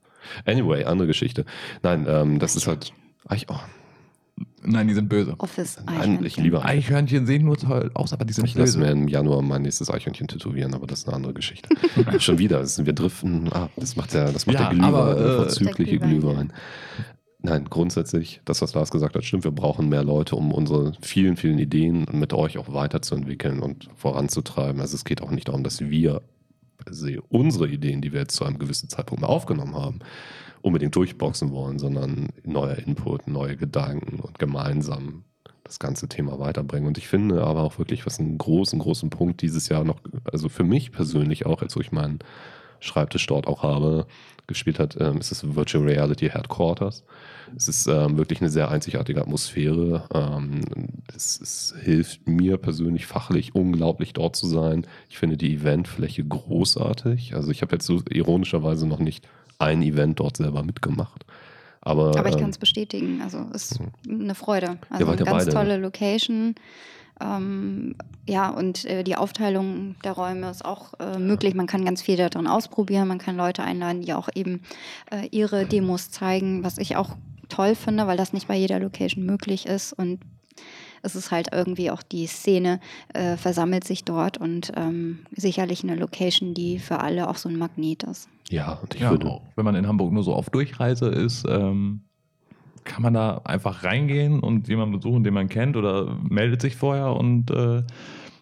[0.45, 1.45] Anyway, andere Geschichte.
[1.81, 2.93] Nein, ähm, das ist halt.
[3.27, 3.59] Eich, oh,
[4.63, 5.35] Nein, die sind böse.
[5.37, 6.77] Office nein, ich liebe Eichhörnchen.
[6.79, 8.79] Eichhörnchen sehen nur toll aus, aber die sind Ich lasse böse.
[8.79, 11.69] mir im Januar mein nächstes Eichhörnchen tätowieren, aber das ist eine andere Geschichte.
[12.19, 13.71] Schon wieder, das wir driften ab.
[13.77, 16.19] Das macht der, das macht Ja, der Glühwein, aber, der äh, vorzügliche Der Glühwein,
[16.49, 16.53] Glühwein.
[17.39, 19.43] Nein, grundsätzlich, das, was Lars gesagt hat, stimmt.
[19.43, 24.81] Wir brauchen mehr Leute, um unsere vielen, vielen Ideen mit euch auch weiterzuentwickeln und voranzutreiben.
[24.81, 26.21] Also es geht auch nicht darum, dass wir
[26.77, 29.99] per se unsere Ideen, die wir jetzt zu einem gewissen Zeitpunkt mal aufgenommen haben,
[30.61, 35.23] unbedingt durchboxen wollen, sondern neuer Input, neue Gedanken und gemeinsam
[35.63, 36.87] das ganze Thema weiterbringen.
[36.87, 39.99] Und ich finde aber auch wirklich, was einen großen, großen Punkt dieses Jahr noch,
[40.31, 42.19] also für mich persönlich auch, wo ich meinen
[42.79, 44.05] Schreibtisch dort auch habe,
[44.45, 47.03] gespielt hat, ähm, ist das Virtual Reality Headquarters.
[47.55, 50.05] Es ist ähm, wirklich eine sehr einzigartige Atmosphäre.
[50.13, 50.61] Ähm,
[51.13, 54.85] es, es hilft mir persönlich fachlich unglaublich dort zu sein.
[55.09, 57.35] Ich finde die Eventfläche großartig.
[57.35, 59.27] Also ich habe jetzt so ironischerweise noch nicht
[59.59, 61.25] ein Event dort selber mitgemacht.
[61.81, 63.21] Aber, Aber ich ähm, kann es bestätigen.
[63.21, 64.77] Also ist eine Freude.
[64.89, 65.51] Also eine ja ganz beide.
[65.51, 66.55] tolle Location.
[67.19, 67.95] Ähm,
[68.27, 71.55] ja, und äh, die Aufteilung der Räume ist auch äh, möglich.
[71.55, 73.07] Man kann ganz viel darin ausprobieren.
[73.07, 74.61] Man kann Leute einladen, die auch eben
[75.11, 77.15] äh, ihre Demos zeigen, was ich auch
[77.49, 79.93] toll finde, weil das nicht bei jeder Location möglich ist.
[79.93, 80.19] Und
[81.01, 82.79] es ist halt irgendwie auch die Szene
[83.13, 87.57] äh, versammelt sich dort und ähm, sicherlich eine Location, die für alle auch so ein
[87.57, 88.27] Magnet ist.
[88.49, 91.45] ja, und ich Ja, würde, auch wenn man in Hamburg nur so auf Durchreise ist,
[91.47, 92.01] ähm,
[92.83, 97.13] kann man da einfach reingehen und jemanden besuchen, den man kennt oder meldet sich vorher
[97.13, 97.83] und äh,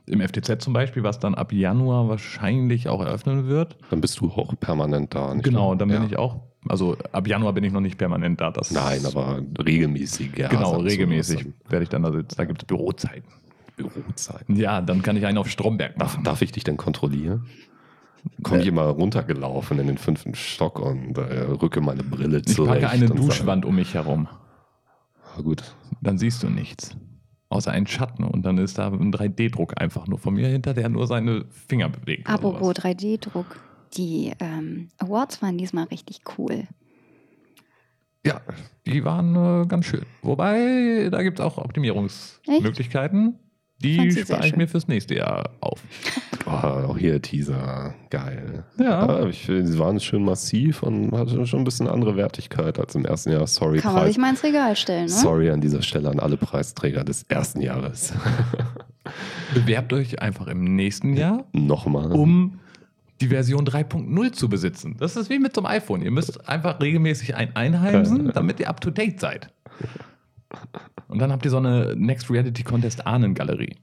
[0.08, 3.76] im FTZ zum Beispiel, was dann ab Januar wahrscheinlich auch eröffnen wird.
[3.89, 5.34] dann bist du auch permanent da.
[5.34, 6.08] nicht genau, dann bin Ja.
[6.08, 8.51] ich auch, also ab Januar bin ich noch nicht permanent da.
[8.51, 10.47] Das Nein, aber regelmäßig, ja.
[10.47, 12.36] genau, regelmäßig werde ich dann da sitzen.
[12.38, 13.30] Da gibt es Bürozeiten.
[13.75, 14.56] Bürozeiten.
[14.56, 16.23] Ja, dann kann ich einen auf Stromberg Darf, machen.
[16.23, 17.45] darf ich dich denn kontrollieren?
[18.41, 21.21] Komme ich immer runtergelaufen in den fünften Stock und äh,
[21.62, 22.82] rücke meine Brille Ich zurecht.
[22.82, 24.28] packe eine und sage, Duschwand um mich herum.
[25.38, 26.95] "Ah, gut, Dann siehst du nichts.
[27.49, 28.23] Außer einen Schatten.
[28.23, 31.89] Und dann ist da ein 3D-Druck einfach nur von mir hinter, der nur seine Finger
[31.89, 32.28] bewegt.
[32.28, 32.78] Apropos sowas.
[32.84, 33.45] 3D-Druck.
[33.93, 36.67] Die ähm, Awards waren diesmal richtig cool.
[38.26, 38.41] Ja,
[38.86, 40.06] die waren äh, ganz schön.
[40.24, 43.39] Wobei, da gibt es auch Optimierungsmöglichkeiten.
[43.84, 44.58] Die spare ich schön.
[44.58, 45.84] mir fürs nächste Jahr auf.
[46.45, 48.63] oh, auch hier Teaser, geil.
[48.80, 49.26] Ja.
[49.28, 53.06] ich finde, sie waren schön massiv und hatten schon ein bisschen andere Wertigkeit als im
[53.06, 53.45] ersten Jahr.
[53.48, 55.10] Sorry, Kann man Preis- sich mal ins Regal stellen, ne?
[55.10, 58.13] Sorry an dieser Stelle an alle Preisträger des ersten Jahres.
[59.54, 62.12] Bewerbt euch einfach im nächsten Jahr, Nochmal.
[62.13, 62.60] um
[63.21, 64.97] die Version 3.0 zu besitzen.
[64.99, 66.01] Das ist wie mit so einem iPhone.
[66.01, 69.54] Ihr müsst einfach regelmäßig ein einheimsen, damit ihr up to date seid.
[71.08, 73.75] Und dann habt ihr so eine Next Reality Contest Ahnengalerie.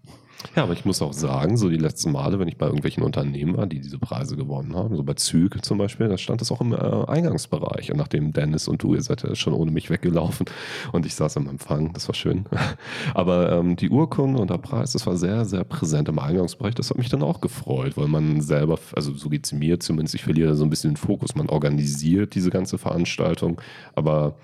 [0.55, 3.57] Ja, aber ich muss auch sagen, so die letzten Male, wenn ich bei irgendwelchen Unternehmen
[3.57, 6.61] war, die diese Preise gewonnen haben, so bei Züg zum Beispiel, da stand das auch
[6.61, 7.91] im äh, Eingangsbereich.
[7.91, 10.47] Und nachdem Dennis und du, ihr seid ja schon ohne mich weggelaufen
[10.93, 12.45] und ich saß am Empfang, das war schön.
[13.15, 16.75] Aber ähm, die Urkunde und der Preis, das war sehr, sehr präsent im Eingangsbereich.
[16.75, 20.15] Das hat mich dann auch gefreut, weil man selber, also so geht es mir zumindest,
[20.15, 21.35] ich verliere so ein bisschen den Fokus.
[21.35, 23.61] Man organisiert diese ganze Veranstaltung,
[23.95, 24.35] aber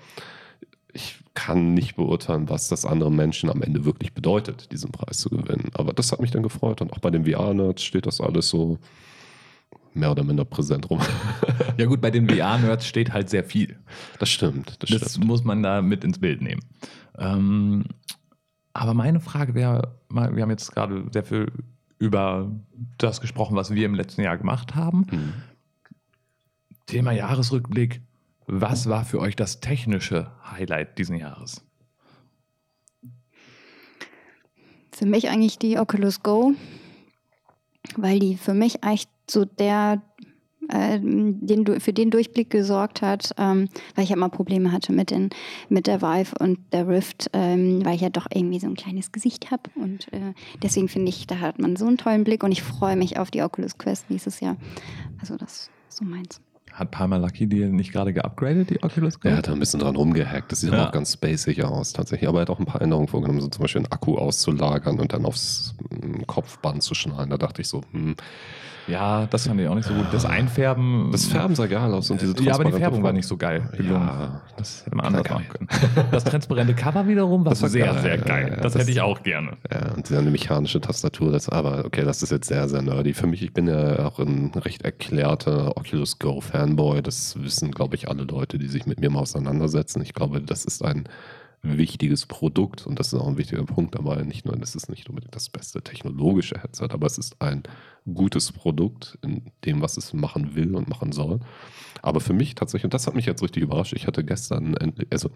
[0.99, 5.29] ich kann nicht beurteilen, was das anderen Menschen am Ende wirklich bedeutet, diesen Preis zu
[5.29, 5.71] gewinnen.
[5.73, 6.81] Aber das hat mich dann gefreut.
[6.81, 8.77] Und auch bei den VR-Nerds steht das alles so
[9.93, 10.99] mehr oder minder präsent rum.
[11.77, 13.79] Ja gut, bei den VR-Nerds steht halt sehr viel.
[14.19, 15.27] Das stimmt, das, Das stimmt.
[15.27, 16.59] muss man da mit ins Bild nehmen.
[17.17, 17.85] Ähm,
[18.73, 21.49] aber meine Frage wäre, wir haben jetzt gerade sehr viel
[21.97, 22.51] über
[22.97, 25.07] das gesprochen, was wir im letzten Jahr gemacht haben.
[25.09, 25.33] Mhm.
[26.85, 28.01] Thema Jahresrückblick.
[28.51, 31.61] Was war für euch das technische Highlight diesen Jahres?
[34.91, 36.53] Für mich eigentlich die Oculus Go,
[37.95, 40.01] weil die für mich echt so der
[40.67, 45.11] äh, den, für den Durchblick gesorgt hat, ähm, weil ich ja immer Probleme hatte mit,
[45.11, 45.29] den,
[45.69, 49.11] mit der Vive und der Rift, ähm, weil ich ja doch irgendwie so ein kleines
[49.11, 49.69] Gesicht habe.
[49.75, 50.33] Und äh,
[50.63, 53.29] deswegen finde ich, da hat man so einen tollen Blick und ich freue mich auf
[53.29, 54.57] die Oculus Quest nächstes Jahr.
[55.19, 56.41] Also das ist so meins.
[56.79, 59.27] Hat Palmer Lucky die nicht gerade geupgradet, die Oculus Go?
[59.27, 60.49] Er hat da ein bisschen dran rumgehackt.
[60.49, 60.87] Das sieht ja.
[60.87, 62.29] auch ganz basic aus, tatsächlich.
[62.29, 65.11] Aber er hat auch ein paar Änderungen vorgenommen, so zum Beispiel einen Akku auszulagern und
[65.11, 67.31] dann aufs hm, Kopfband zu schnallen.
[67.31, 68.15] Da dachte ich so, hm,
[68.89, 70.05] ja, das fand ich auch nicht so gut.
[70.11, 71.09] Das Einfärben.
[71.11, 73.69] Das Färben sah geil aus und diese Ja, aber die Färbung war nicht so geil
[73.75, 74.07] gelungen.
[74.07, 75.67] Ja, das hätte man anders machen können.
[76.11, 78.01] Das transparente Cover wiederum war, das war sehr, geil.
[78.01, 78.47] sehr geil.
[78.49, 79.57] Ja, das, das, hätte ich auch gerne.
[79.71, 81.31] Ja, und eine mechanische Tastatur.
[81.31, 83.13] Das, aber okay, das ist jetzt sehr, sehr nerdy.
[83.13, 87.01] Für mich, ich bin ja auch ein recht erklärter Oculus Go Fanboy.
[87.01, 90.01] Das wissen, glaube ich, alle Leute, die sich mit mir mal auseinandersetzen.
[90.01, 91.07] Ich glaube, das ist ein
[91.61, 94.23] wichtiges Produkt und das ist auch ein wichtiger Punkt dabei.
[94.23, 97.63] Nicht nur, es ist nicht unbedingt das beste technologische Headset, aber es ist ein
[98.05, 101.39] gutes Produkt in dem, was es machen will und machen soll.
[102.01, 104.75] Aber für mich tatsächlich, und das hat mich jetzt richtig überrascht, ich hatte gestern,
[105.09, 105.29] also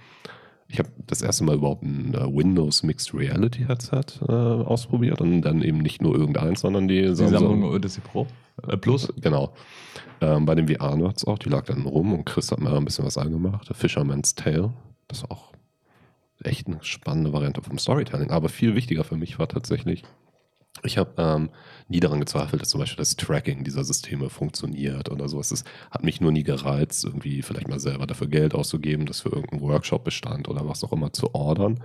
[0.68, 5.42] ich habe das erste Mal überhaupt ein äh, Windows Mixed Reality Headset äh, ausprobiert und
[5.42, 8.28] dann eben nicht nur irgendeins, sondern die, die Samsung Odyssey Pro
[8.68, 9.14] äh, Plus.
[9.18, 9.54] Genau.
[10.22, 13.06] Ähm, bei den VR-Nerds auch, die lag dann rum und Chris hat mir ein bisschen
[13.06, 13.70] was angemacht.
[13.74, 14.74] Fisherman's Tale,
[15.08, 15.54] das ist auch
[16.44, 18.32] echt eine spannende Variante vom Storytelling.
[18.32, 20.04] Aber viel wichtiger für mich war tatsächlich,
[20.82, 21.50] ich habe ähm,
[21.88, 25.52] nie daran gezweifelt, dass zum Beispiel das Tracking dieser Systeme funktioniert oder sowas.
[25.52, 29.30] Es hat mich nur nie gereizt, irgendwie vielleicht mal selber dafür Geld auszugeben, das für
[29.30, 31.84] irgendeinen Workshop bestand oder was auch immer zu ordern.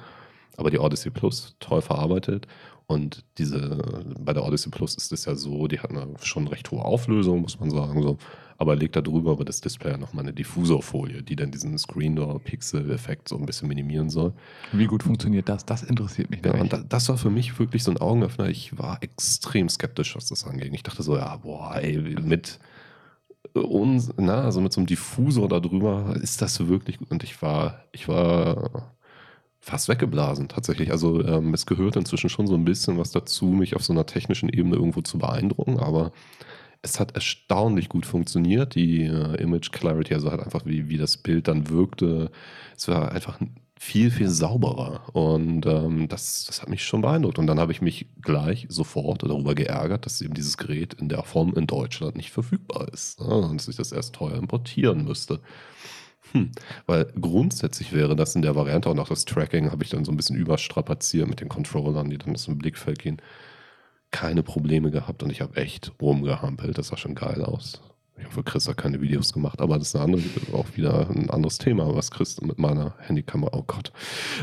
[0.56, 2.46] Aber die Odyssey Plus, toll verarbeitet.
[2.86, 3.78] Und diese,
[4.18, 7.42] bei der Odyssey Plus ist es ja so, die hat eine schon recht hohe Auflösung,
[7.42, 8.02] muss man sagen.
[8.02, 8.16] So
[8.58, 12.40] aber legt da drüber über das Display nochmal eine Diffusorfolie, die dann diesen Screen Door
[12.40, 14.32] Pixel Effekt so ein bisschen minimieren soll.
[14.72, 15.64] Wie gut funktioniert das?
[15.64, 16.44] Das interessiert mich.
[16.44, 18.48] Ja, und das war für mich wirklich so ein Augenöffner.
[18.48, 20.74] Ich war extrem skeptisch, was das angeht.
[20.74, 22.58] Ich dachte so, ja, boah, ey, mit
[23.54, 27.12] uns, na, also mit so einem Diffusor da drüber, ist das wirklich gut?
[27.12, 28.92] Und ich war, ich war
[29.60, 30.90] fast weggeblasen tatsächlich.
[30.90, 34.06] Also ähm, es gehört inzwischen schon so ein bisschen was dazu, mich auf so einer
[34.06, 36.10] technischen Ebene irgendwo zu beeindrucken, aber
[36.82, 41.16] es hat erstaunlich gut funktioniert, die äh, Image Clarity, also halt einfach wie, wie das
[41.16, 42.30] Bild dann wirkte.
[42.76, 43.38] Es war einfach
[43.78, 47.38] viel, viel sauberer und ähm, das, das hat mich schon beeindruckt.
[47.38, 51.22] Und dann habe ich mich gleich sofort darüber geärgert, dass eben dieses Gerät in der
[51.22, 53.26] Form in Deutschland nicht verfügbar ist ne?
[53.26, 55.40] und dass ich das erst teuer importieren müsste.
[56.32, 56.50] Hm.
[56.86, 60.12] Weil grundsätzlich wäre das in der Variante auch noch das Tracking, habe ich dann so
[60.12, 63.22] ein bisschen überstrapaziert mit den Controllern, die dann aus dem Blickfeld gehen
[64.10, 66.78] keine Probleme gehabt und ich habe echt rumgehampelt.
[66.78, 67.82] Das sah schon geil aus.
[68.18, 71.30] Ich hoffe, Chris hat keine Videos gemacht, aber das ist eine andere, auch wieder ein
[71.30, 73.92] anderes Thema, was Chris mit meiner Handykamera, oh Gott.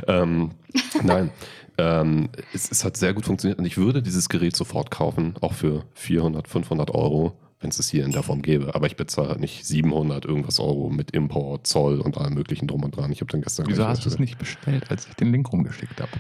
[0.07, 0.51] Ähm,
[1.03, 1.31] nein,
[1.77, 5.53] ähm, es, es, hat sehr gut funktioniert und ich würde dieses Gerät sofort kaufen, auch
[5.53, 8.75] für 400, 500 Euro, wenn es es hier in der Form gäbe.
[8.75, 12.83] Aber ich bezahle halt nicht 700 irgendwas Euro mit Import, Zoll und allem möglichen drum
[12.83, 13.11] und dran.
[13.11, 13.67] Ich habe dann gestern.
[13.67, 16.11] Wieso hast du es nicht bestellt, als ich den Link rumgeschickt habe?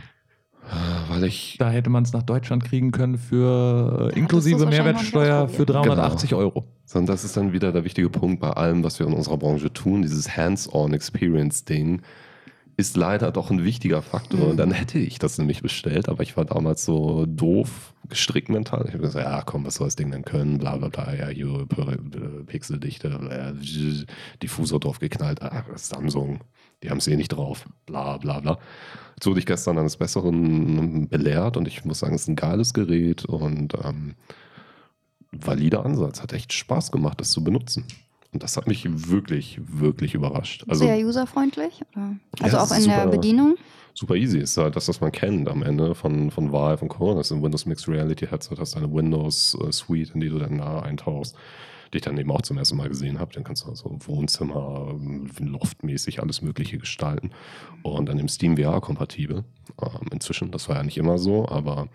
[0.69, 1.57] Ah, weil ich.
[1.59, 6.41] Da hätte man es nach Deutschland kriegen können für äh, inklusive Mehrwertsteuer für 380 genau.
[6.41, 6.65] Euro.
[6.85, 9.71] Sondern das ist dann wieder der wichtige Punkt bei allem, was wir in unserer Branche
[9.71, 10.01] tun.
[10.01, 12.01] Dieses Hands-on-Experience-Ding
[12.77, 14.41] ist leider doch ein wichtiger Faktor.
[14.41, 14.51] Mhm.
[14.51, 18.85] Und dann hätte ich das nämlich bestellt, aber ich war damals so doof gestrickt mental.
[18.87, 20.57] Ich habe gesagt, ja komm, was soll das Ding denn können?
[20.57, 21.65] Bla bla bla, ja, hier,
[22.45, 23.55] Pixeldichte,
[24.43, 25.41] Diffusor drauf geknallt.
[25.41, 26.41] Ah, Samsung,
[26.83, 27.65] die haben es eh nicht drauf.
[27.85, 28.57] Bla bla bla.
[29.15, 32.73] Jetzt wurde ich gestern eines Besseren belehrt und ich muss sagen, es ist ein geiles
[32.73, 34.15] Gerät und ähm,
[35.31, 36.21] valider Ansatz.
[36.21, 37.85] Hat echt Spaß gemacht, das zu benutzen.
[38.33, 40.65] Und das hat mich wirklich, wirklich überrascht.
[40.67, 41.81] Also, Sehr userfreundlich?
[41.95, 42.17] Oder?
[42.41, 43.55] Also ja, auch in super, der Bedienung?
[43.93, 44.39] Super easy.
[44.39, 47.15] Ist halt das, was man kennt am Ende von, von Valve und Co.
[47.15, 48.55] Das ist ein Windows Mixed Reality Headset.
[48.57, 51.37] Das ist eine Windows äh, Suite, in die du dann da eintauchst
[51.95, 53.33] die ich dann eben auch zum ersten Mal gesehen habe.
[53.33, 54.95] Dann kannst du also Wohnzimmer,
[55.39, 57.31] Loftmäßig alles Mögliche gestalten.
[57.83, 59.45] Und dann im Steam VR kompatibel.
[59.81, 61.87] Ähm, inzwischen, das war ja nicht immer so, aber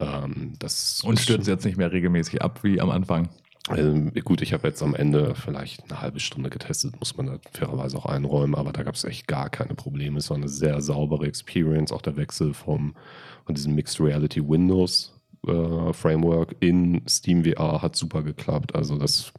[0.00, 1.02] ähm, das.
[1.04, 3.28] Und stürzt jetzt nicht mehr regelmäßig ab wie am Anfang.
[3.68, 7.38] Ähm, gut, ich habe jetzt am Ende vielleicht eine halbe Stunde getestet, muss man da
[7.52, 10.18] fairerweise auch einräumen, aber da gab es echt gar keine Probleme.
[10.18, 12.94] Es war eine sehr saubere Experience, auch der Wechsel vom,
[13.44, 15.15] von diesem Mixed Reality Windows
[15.46, 18.74] äh, Framework in Steam VR hat super geklappt.
[18.74, 19.32] Also das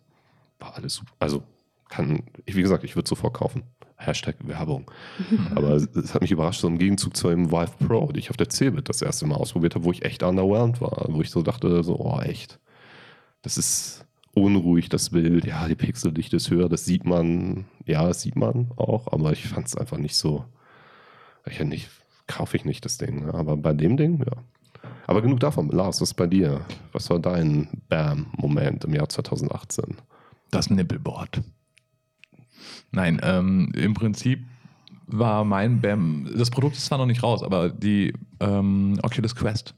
[0.60, 1.12] war alles super.
[1.20, 1.43] Also
[1.89, 3.63] kann, wie gesagt, ich würde sofort kaufen.
[3.96, 4.89] Hashtag Werbung.
[5.56, 8.38] Aber es hat mich überrascht, so im Gegenzug zu einem Vive Pro, die ich auf
[8.38, 11.41] der Cebit das erste Mal ausprobiert habe, wo ich echt underwhelmed war, wo ich so
[11.41, 12.60] dachte, so, oh, echt,
[13.41, 15.46] das ist unruhig, das Bild.
[15.46, 19.48] Ja, die Pixeldichte ist höher, das sieht man, ja, das sieht man auch, aber ich
[19.48, 20.46] fand es einfach nicht so,
[21.46, 21.89] ich nicht,
[22.28, 23.30] kaufe ich nicht das Ding.
[23.30, 24.43] Aber bei dem Ding, ja,
[25.08, 25.70] Aber genug davon.
[25.70, 26.62] Lars, was ist bei dir?
[26.92, 29.96] Was war dein Bam-Moment im Jahr 2018?
[30.52, 31.42] Das Nippelboard.
[32.92, 34.40] Nein, ähm, im Prinzip
[35.06, 39.74] war mein BAM, das Produkt ist zwar noch nicht raus, aber die ähm, Oculus Quest.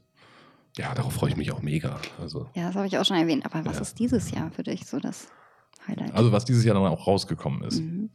[0.76, 1.96] Ja, darauf freue ich mich auch mega.
[2.20, 3.44] Also, Ja, das habe ich auch schon erwähnt.
[3.44, 3.82] Aber was Ja.
[3.82, 5.28] ist dieses Jahr für dich so das
[5.86, 6.14] Highlight?
[6.14, 7.80] Also was dieses Jahr dann auch rausgekommen ist.
[7.80, 8.10] Mhm.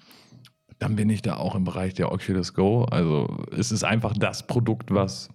[0.79, 2.83] Dann bin ich da auch im Bereich der Oculus Go.
[2.85, 5.29] Also es ist einfach das Produkt, was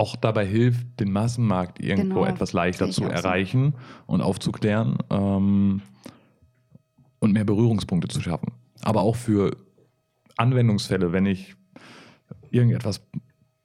[0.00, 3.12] auch dabei hilft, den Massenmarkt irgendwo Genau, etwas leichter zu auch so.
[3.12, 3.74] erreichen
[4.06, 5.82] und aufzuklären ähm,
[7.18, 8.52] und mehr Berührungspunkte zu schaffen.
[8.80, 9.54] Aber auch für
[10.38, 11.54] Anwendungsfälle, wenn ich
[12.50, 13.06] irgendetwas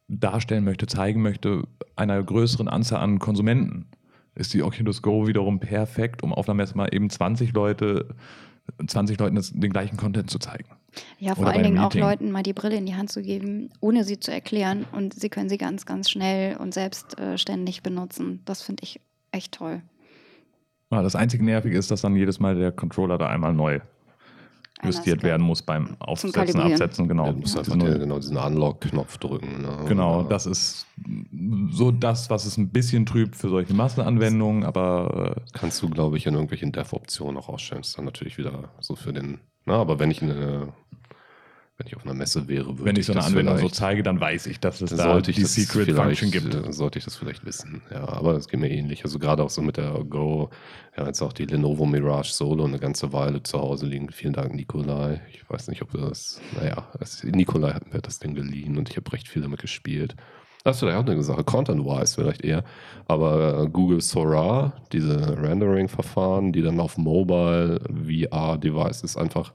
[0.10, 1.64] darstellen möchte, zeigen möchte,
[1.96, 3.86] einer größeren Anzahl an Konsumenten,
[4.36, 8.14] ist die Oculus Go wiederum perfekt, um auf einer Messe mal eben 20 Leute,
[8.86, 10.68] 20 Leuten das, den gleichen Content zu zeigen.
[11.20, 11.94] Ja, vor allen Dingen auch.
[11.94, 14.86] Leuten mal die Brille in die Hand zu geben, ohne sie zu erklären.
[14.92, 18.42] Und sie können sie ganz, ganz schnell und selbstständig benutzen.
[18.46, 19.00] Das finde ich
[19.32, 19.82] echt toll.
[20.92, 23.80] Ja, das einzige Nervige ist, dass dann jedes Mal der Controller da einmal neu
[24.84, 26.60] justiert werden muss beim Aufsetzen.
[26.60, 27.08] Absetzen.
[27.08, 29.62] Genau, ja, du musst Das einfach ist den, nur- genau diesen Unlock-Knopf drücken.
[29.62, 29.86] Ne?
[29.88, 30.28] genau, Ja.
[30.28, 30.86] das ist
[31.72, 36.18] so das, was es ein bisschen trübt für solche Massenanwendungen, aber äh, kannst du, glaube
[36.18, 37.82] ich, in irgendwelchen Dev-Optionen auch ausstellen.
[37.82, 39.40] Das ist dann natürlich wieder so für den.
[39.66, 40.74] Na, aber wenn ich eine,
[41.78, 44.20] wenn ich auf einer Messe wäre, würde wenn ich so eine Anwendung so zeige, dann
[44.20, 46.56] weiß ich, dass es da sollte ich die Secret Function gibt.
[46.56, 47.82] äh, Sollte ich das vielleicht wissen.
[47.92, 49.04] Ja, aber das geht mir ähnlich.
[49.04, 50.50] Also gerade auch so mit der Go,
[50.98, 54.10] ja, jetzt auch die Lenovo Mirage Solo eine ganze Weile zu Hause liegen.
[54.10, 55.22] Vielen Dank, Nikolai.
[55.34, 58.90] Ich weiß nicht, ob du das, naja, es, Nikolai hat mir das Ding geliehen und
[58.90, 60.16] ich habe recht viel damit gespielt.
[60.64, 62.64] Das ist vielleicht auch eine Sache, Content-wise vielleicht eher.
[63.08, 69.54] Aber äh, Google Sora, diese Rendering-Verfahren, die dann auf Mobile VR-Devices einfach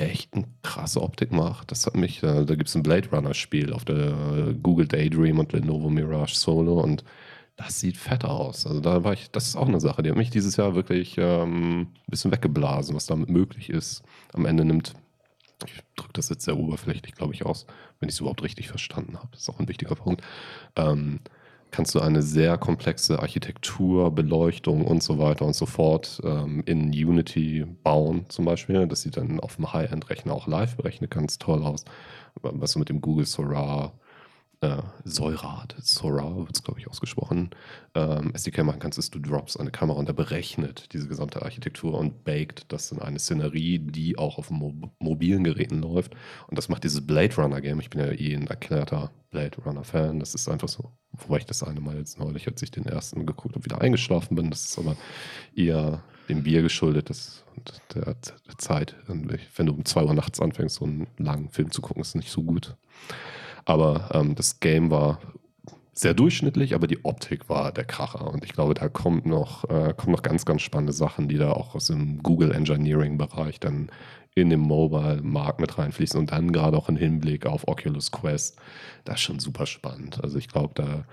[0.00, 1.70] echt eine krasse Optik macht.
[1.70, 5.38] Das hat mich, äh, da gibt es ein Blade Runner-Spiel auf der äh, Google Daydream
[5.38, 7.04] und Lenovo Mirage Solo und
[7.56, 8.66] das sieht fett aus.
[8.66, 11.16] Also da war ich, das ist auch eine Sache, die hat mich dieses Jahr wirklich
[11.18, 14.02] ähm, ein bisschen weggeblasen, was damit möglich ist.
[14.32, 14.94] Am Ende nimmt,
[15.66, 17.66] ich drücke das jetzt sehr oberflächlich, glaube ich, aus,
[17.98, 19.28] wenn ich es überhaupt richtig verstanden habe.
[19.32, 20.22] Das ist auch ein wichtiger Punkt.
[20.76, 21.20] Ähm,
[21.70, 26.88] kannst du eine sehr komplexe Architektur, Beleuchtung und so weiter und so fort ähm, in
[26.90, 28.86] Unity bauen, zum Beispiel.
[28.86, 31.84] Das sieht dann auf dem High-End-Rechner auch live berechnet ganz toll aus.
[32.42, 33.92] Was du mit dem Google Sora,
[34.60, 37.50] äh, Seurat, Sora wird es, glaube ich, ausgesprochen,
[37.94, 41.98] ähm, SDK machen kannst, ist, du droppst eine Kamera und der berechnet diese gesamte Architektur
[41.98, 46.14] und baked das in eine Szenerie, die auch auf mo mobilen Geräten läuft.
[46.48, 47.80] Und das macht dieses Blade Runner Game.
[47.80, 50.20] Ich bin ja eh ein erklärter Blade Runner Fan.
[50.20, 53.24] Das ist einfach so, wobei ich das eine Mal jetzt neulich, als ich den ersten
[53.24, 54.50] geguckt habe, wieder eingeschlafen bin.
[54.50, 54.96] Das ist aber
[55.56, 57.44] eher dem Bier geschuldet das,
[57.94, 58.94] der, der Zeit.
[59.06, 62.30] Wenn du um 2 Uhr nachts anfängst, so einen langen Film zu gucken, ist nicht
[62.30, 62.76] so gut.
[63.64, 65.18] Aber ähm, das Game war
[65.92, 68.32] sehr durchschnittlich, aber die Optik war der Kracher.
[68.32, 71.52] Und ich glaube, da kommt noch, äh, kommen noch ganz, ganz spannende Sachen, die da
[71.52, 73.90] auch aus dem Google Engineering-Bereich dann
[74.34, 78.58] in den Mobile-Markt mit reinfließen und dann gerade auch im Hinblick auf Oculus Quest.
[79.04, 80.22] Das ist schon super spannend.
[80.22, 81.04] Also ich glaube, da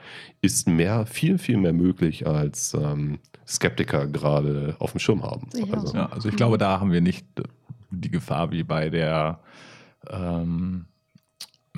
[0.42, 5.50] ist mehr, viel, viel mehr möglich, als ähm, Skeptiker gerade auf dem Schirm haben.
[5.72, 5.98] Also, so.
[5.98, 7.26] Ja, also ich glaube, da haben wir nicht
[7.90, 9.40] die Gefahr wie bei der
[10.10, 10.86] ähm,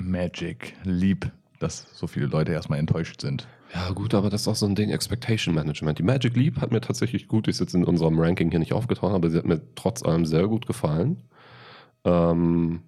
[0.00, 3.46] Magic Leap, dass so viele Leute erstmal enttäuscht sind.
[3.74, 5.98] Ja, gut, aber das ist auch so ein Ding, Expectation Management.
[5.98, 8.72] Die Magic Leap hat mir tatsächlich gut, die ist jetzt in unserem Ranking hier nicht
[8.72, 11.22] aufgetaucht, aber sie hat mir trotz allem sehr gut gefallen.
[12.04, 12.80] Ähm,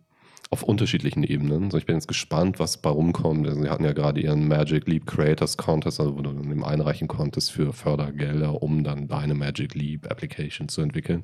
[0.51, 1.71] auf unterschiedlichen Ebenen.
[1.71, 3.47] So, ich bin jetzt gespannt, was bei rumkommt.
[3.47, 6.65] Also, sie hatten ja gerade ihren Magic Leap Creators Contest, also wo du dann eben
[6.65, 11.23] einreichen konntest für Fördergelder, um dann deine Magic Leap Application zu entwickeln.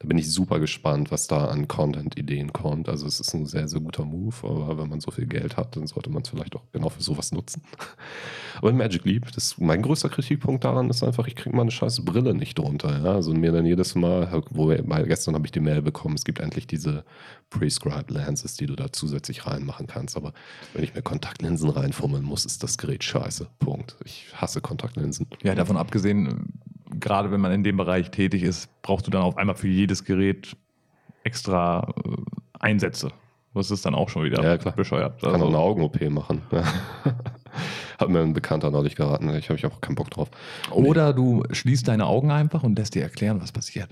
[0.00, 2.88] Da bin ich super gespannt, was da an Content-Ideen kommt.
[2.88, 5.76] Also es ist ein sehr, sehr guter Move, aber wenn man so viel Geld hat,
[5.76, 7.62] dann sollte man es vielleicht auch genau für sowas nutzen.
[8.56, 12.34] Aber Magic Leap, das, mein größter Kritikpunkt daran ist einfach, ich kriege meine scheiß Brille
[12.34, 13.02] nicht drunter.
[13.02, 13.14] Ja?
[13.14, 16.40] Also mir dann jedes Mal, wo weil gestern habe ich die Mail bekommen, es gibt
[16.40, 17.04] endlich diese
[17.50, 20.16] Prescribed Lenses, die du da zusätzlich reinmachen kannst.
[20.16, 20.32] Aber
[20.72, 23.48] wenn ich mir Kontaktlinsen reinfummeln muss, ist das Gerät scheiße.
[23.58, 23.96] Punkt.
[24.04, 25.26] Ich hasse Kontaktlinsen.
[25.42, 26.52] Ja, davon abgesehen,
[26.98, 30.04] gerade wenn man in dem Bereich tätig ist, brauchst du dann auf einmal für jedes
[30.04, 30.56] Gerät
[31.24, 32.10] extra äh,
[32.58, 33.10] Einsätze.
[33.54, 35.20] Das ist dann auch schon wieder Ja, bescheuert.
[35.22, 36.42] Kann auch eine Augen-OP machen.
[37.98, 39.28] Hat mir ein Bekannter neulich geraten.
[39.34, 40.30] Ich habe ich auch keinen Bock drauf.
[40.70, 43.90] Oder du schließt deine Augen einfach und lässt dir erklären, was passiert.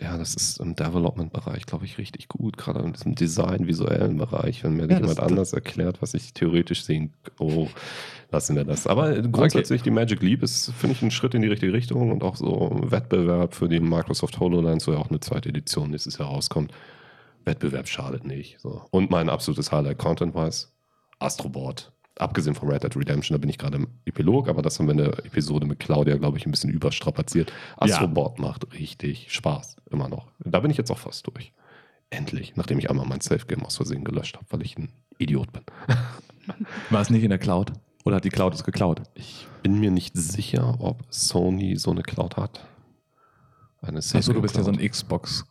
[0.00, 2.56] Ja, das ist im Development-Bereich, glaube ich, richtig gut.
[2.56, 6.84] Gerade in diesem Design, visuellen Bereich, wenn mir Ja, jemand anders erklärt, was ich theoretisch
[6.84, 7.68] sehen Oh,
[8.30, 8.86] lassen wir das.
[8.86, 12.22] Aber grundsätzlich, die Magic Leap ist, finde ich, ein Schritt in die richtige Richtung und
[12.22, 16.16] auch so ein Wettbewerb für die Microsoft HoloLens, wo ja auch eine zweite Edition nächstes
[16.16, 16.72] Jahr rauskommt.
[17.44, 18.58] Wettbewerb schadet nicht.
[18.60, 18.82] So.
[18.90, 20.68] Und mein absolutes Highlight Content-wise,
[21.18, 21.92] Astroboard.
[22.20, 24.92] Abgesehen von Red Dead Redemption, da bin ich gerade im Epilog, aber das haben wir
[24.92, 27.52] in der Episode mit Claudia, glaube ich, ein bisschen überstrapaziert.
[27.76, 28.44] Astrobot ja.
[28.46, 30.28] macht richtig Spaß, immer noch.
[30.40, 31.52] Da bin ich jetzt auch fast durch.
[32.10, 35.62] Endlich, nachdem ich einmal mein Safe-Game aus Versehen gelöscht habe, weil ich ein Idiot bin.
[36.90, 37.72] War es nicht in der Cloud?
[38.04, 39.02] Oder hat die Cloud es geklaut?
[39.14, 42.66] Ich bin mir nicht sicher, ob Sony so eine Cloud hat.
[43.82, 45.44] Eine Achso, du bist ja so ein Xbox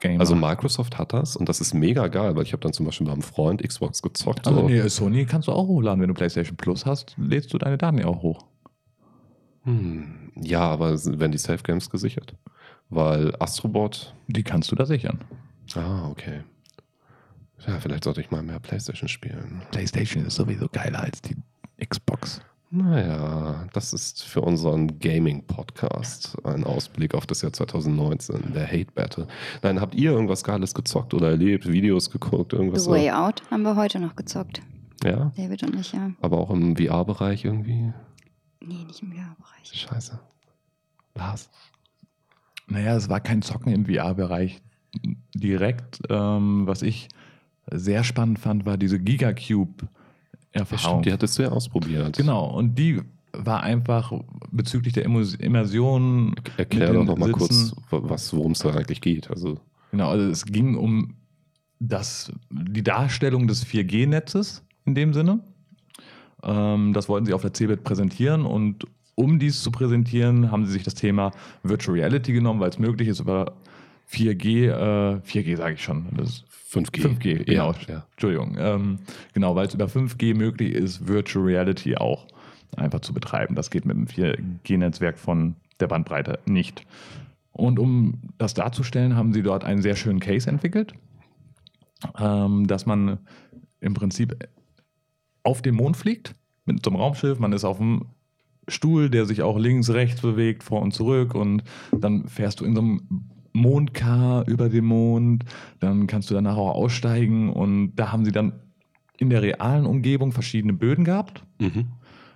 [0.00, 0.20] Gamer.
[0.20, 3.06] Also Microsoft hat das und das ist mega geil, weil ich habe dann zum Beispiel
[3.06, 4.46] beim Freund Xbox gezockt.
[4.46, 4.68] Also so.
[4.68, 7.98] nee, Sony kannst du auch hochladen, wenn du PlayStation Plus hast, lädst du deine Daten
[7.98, 8.46] ja auch hoch.
[9.64, 12.34] Hm, ja, aber werden die Safe Games gesichert?
[12.88, 14.14] Weil Astrobot.
[14.26, 15.20] Die kannst du da sichern.
[15.74, 16.42] Ah, okay.
[17.66, 19.62] Ja, vielleicht sollte ich mal mehr PlayStation spielen.
[19.70, 21.36] PlayStation ist sowieso geiler als die
[21.84, 22.40] Xbox.
[22.72, 29.26] Naja, das ist für unseren Gaming-Podcast ein Ausblick auf das Jahr 2019, der Hate Battle.
[29.62, 32.84] Nein, habt ihr irgendwas Geiles gezockt oder erlebt, Videos geguckt, irgendwas?
[32.84, 34.62] The Way Out haben wir heute noch gezockt.
[35.02, 35.32] Ja?
[35.36, 36.12] David und ich, ja.
[36.20, 37.92] Aber auch im VR-Bereich irgendwie?
[38.60, 39.72] Nee, nicht im VR-Bereich.
[39.72, 40.20] Scheiße.
[41.16, 41.50] Lars?
[42.68, 44.62] Naja, es war kein Zocken im VR-Bereich
[45.34, 46.02] direkt.
[46.08, 47.08] Ähm, was ich
[47.68, 49.88] sehr spannend fand, war diese Gigacube-
[50.52, 51.02] Erfahrung.
[51.02, 52.16] die hattest du ja ausprobiert.
[52.16, 53.00] Genau, und die
[53.32, 54.12] war einfach
[54.50, 56.34] bezüglich der Immersion.
[56.56, 59.30] Erklär doch nochmal kurz, worum es da eigentlich geht.
[59.30, 61.14] Also genau, also es ging um
[61.78, 65.40] das, die Darstellung des 4G-Netzes in dem Sinne.
[66.42, 70.72] Ähm, das wollten sie auf der CeBIT präsentieren und um dies zu präsentieren, haben sie
[70.72, 71.32] sich das Thema
[71.62, 73.52] Virtual Reality genommen, weil es möglich ist, über
[74.10, 77.02] 4G, äh, 4G sage ich schon, das 5G.
[77.02, 77.74] 5G, genau.
[77.88, 78.06] Ja.
[78.12, 78.56] Entschuldigung.
[78.58, 78.98] Ähm,
[79.34, 82.26] genau, weil es über 5G möglich ist, Virtual Reality auch
[82.76, 83.54] einfach zu betreiben.
[83.56, 86.86] Das geht mit dem 4G-Netzwerk von der Bandbreite nicht.
[87.52, 90.94] Und um das darzustellen, haben sie dort einen sehr schönen Case entwickelt,
[92.18, 93.18] ähm, dass man
[93.80, 94.48] im Prinzip
[95.42, 97.38] auf dem Mond fliegt mit so einem Raumschiff.
[97.38, 98.06] Man ist auf dem
[98.68, 101.34] Stuhl, der sich auch links, rechts bewegt, vor und zurück.
[101.34, 105.44] Und dann fährst du in so einem Mondkar über den Mond,
[105.80, 108.52] dann kannst du danach auch aussteigen und da haben sie dann
[109.18, 111.88] in der realen Umgebung verschiedene Böden gehabt, mhm.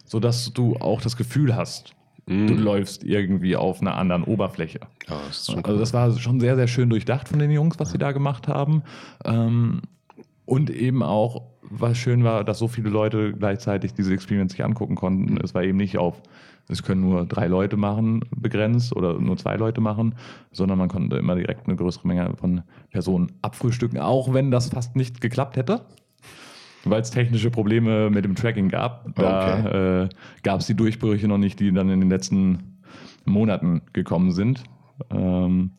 [0.05, 1.95] sodass du auch das Gefühl hast,
[2.27, 2.47] mhm.
[2.47, 4.81] du läufst irgendwie auf einer anderen Oberfläche.
[5.09, 5.79] Ja, das also cool.
[5.79, 8.83] das war schon sehr, sehr schön durchdacht von den Jungs, was sie da gemacht haben.
[9.25, 9.83] Ähm,
[10.47, 14.95] und eben auch, was schön war, dass so viele Leute gleichzeitig diese Experience sich angucken
[14.95, 15.39] konnten.
[15.43, 16.21] Es war eben nicht auf
[16.69, 20.15] es können nur drei Leute machen, begrenzt oder nur zwei Leute machen,
[20.51, 24.97] sondern man konnte immer direkt eine größere Menge von Personen abfrühstücken, auch wenn das fast
[24.97, 25.83] nicht geklappt hätte,
[26.85, 29.15] weil es technische Probleme mit dem Tracking gab.
[29.15, 30.05] Da okay.
[30.05, 30.09] äh,
[30.43, 32.81] gab es die Durchbrüche noch nicht, die dann in den letzten
[33.25, 34.65] Monaten gekommen sind.
[35.11, 35.73] Ähm,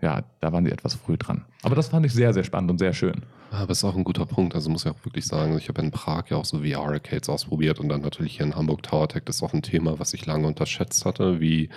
[0.00, 1.44] ja, da waren sie etwas früh dran.
[1.62, 3.22] Aber das fand ich sehr, sehr spannend und sehr schön.
[3.50, 4.54] Aber es ist auch ein guter Punkt.
[4.54, 7.78] Also muss ich auch wirklich sagen, ich habe in Prag ja auch so VR-Arcades ausprobiert
[7.78, 9.22] und dann natürlich hier in Hamburg Tower Tech.
[9.24, 11.68] Das ist auch ein Thema, was ich lange unterschätzt hatte, wie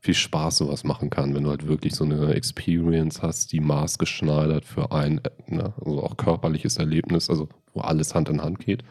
[0.00, 4.64] viel Spaß sowas machen kann, wenn du halt wirklich so eine Experience hast, die maßgeschneidert
[4.64, 8.84] für ein, ne, also auch körperliches Erlebnis, also wo alles Hand in Hand geht.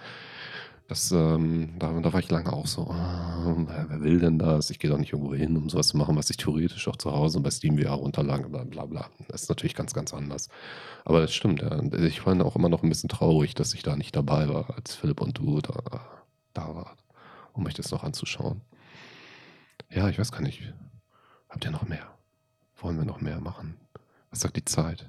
[0.87, 3.53] Das, ähm, da, da, war ich lange auch so, ah,
[3.89, 4.69] wer will denn das?
[4.69, 7.11] Ich gehe doch nicht irgendwo hin, um sowas zu machen, was ich theoretisch auch zu
[7.11, 9.09] Hause bei SteamVR runterladen, bla bla bla.
[9.27, 10.47] Das ist natürlich ganz, ganz anders.
[11.03, 11.81] Aber das stimmt, ja.
[12.05, 14.95] Ich war auch immer noch ein bisschen traurig, dass ich da nicht dabei war, als
[14.95, 15.73] Philipp und du da,
[16.53, 17.03] da wart,
[17.51, 18.61] um mich das noch anzuschauen.
[19.89, 20.73] Ja, ich weiß gar nicht.
[21.49, 22.07] Habt ihr noch mehr?
[22.79, 23.75] Wollen wir noch mehr machen?
[24.29, 25.05] Was sagt die Zeit?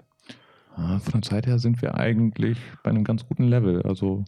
[0.75, 3.83] Von der Zeit her sind wir eigentlich bei einem ganz guten Level.
[3.83, 4.25] Also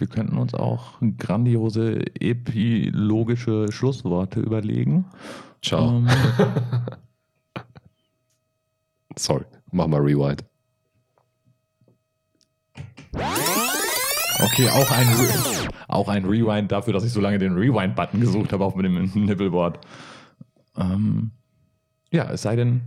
[0.00, 5.06] wir könnten uns auch grandiose epilogische Schlussworte überlegen.
[5.62, 5.98] Ciao.
[5.98, 6.08] Ähm,
[9.16, 10.44] Sorry, mach mal Rewind.
[14.40, 15.08] Okay, auch ein,
[15.88, 19.84] auch ein Rewind dafür, dass ich so lange den Rewind-Button gesucht habe auf dem Nippelboard.
[20.76, 21.32] Ähm,
[22.12, 22.82] ja, es sei denn,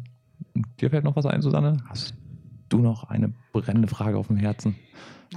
[0.80, 1.78] dir fällt noch was ein, Susanne?
[1.90, 2.14] Hast
[2.74, 4.76] du noch eine brennende Frage auf dem Herzen?